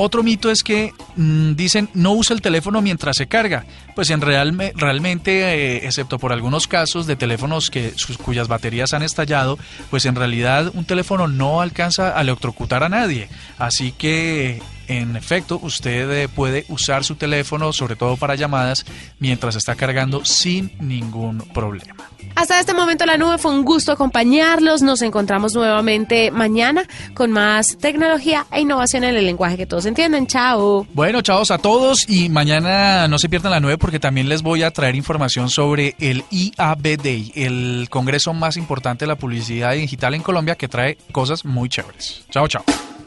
Otro 0.00 0.22
mito 0.22 0.48
es 0.48 0.62
que 0.62 0.92
mmm, 1.16 1.54
dicen 1.54 1.88
no 1.92 2.12
usa 2.12 2.32
el 2.32 2.40
teléfono 2.40 2.80
mientras 2.80 3.16
se 3.16 3.26
carga. 3.26 3.66
Pues 3.96 4.10
en 4.10 4.20
real, 4.20 4.56
realmente, 4.76 5.42
eh, 5.42 5.86
excepto 5.86 6.20
por 6.20 6.32
algunos 6.32 6.68
casos 6.68 7.08
de 7.08 7.16
teléfonos 7.16 7.68
que 7.68 7.92
cuyas 8.22 8.46
baterías 8.46 8.94
han 8.94 9.02
estallado, 9.02 9.58
pues 9.90 10.06
en 10.06 10.14
realidad 10.14 10.70
un 10.74 10.84
teléfono 10.84 11.26
no 11.26 11.60
alcanza 11.60 12.16
a 12.16 12.20
electrocutar 12.20 12.84
a 12.84 12.88
nadie. 12.88 13.28
Así 13.58 13.90
que 13.90 14.62
en 14.86 15.16
efecto, 15.16 15.58
usted 15.60 16.10
eh, 16.12 16.28
puede 16.28 16.64
usar 16.68 17.02
su 17.02 17.16
teléfono, 17.16 17.72
sobre 17.72 17.96
todo 17.96 18.16
para 18.16 18.36
llamadas, 18.36 18.86
mientras 19.18 19.56
está 19.56 19.74
cargando 19.74 20.24
sin 20.24 20.70
ningún 20.78 21.40
problema. 21.40 22.08
Hasta 22.38 22.60
este 22.60 22.72
momento 22.72 23.04
la 23.04 23.16
nube 23.16 23.36
fue 23.36 23.50
un 23.50 23.64
gusto 23.64 23.90
acompañarlos. 23.90 24.80
Nos 24.80 25.02
encontramos 25.02 25.56
nuevamente 25.56 26.30
mañana 26.30 26.84
con 27.12 27.32
más 27.32 27.76
tecnología 27.78 28.46
e 28.52 28.60
innovación 28.60 29.02
en 29.02 29.16
el 29.16 29.26
lenguaje 29.26 29.56
que 29.56 29.66
todos 29.66 29.86
entienden. 29.86 30.28
Chao. 30.28 30.86
Bueno, 30.94 31.20
chao 31.20 31.42
a 31.50 31.58
todos 31.58 32.08
y 32.08 32.28
mañana 32.28 33.08
no 33.08 33.18
se 33.18 33.28
pierdan 33.28 33.50
la 33.50 33.58
nube 33.58 33.76
porque 33.76 33.98
también 33.98 34.28
les 34.28 34.42
voy 34.42 34.62
a 34.62 34.70
traer 34.70 34.94
información 34.94 35.50
sobre 35.50 35.96
el 35.98 36.22
IAB 36.30 37.02
Day, 37.02 37.32
el 37.34 37.88
congreso 37.90 38.32
más 38.34 38.56
importante 38.56 39.04
de 39.04 39.08
la 39.08 39.16
publicidad 39.16 39.72
digital 39.72 40.14
en 40.14 40.22
Colombia 40.22 40.54
que 40.54 40.68
trae 40.68 40.96
cosas 41.10 41.44
muy 41.44 41.68
chéveres. 41.68 42.24
Chao, 42.30 42.46
chao. 42.46 42.62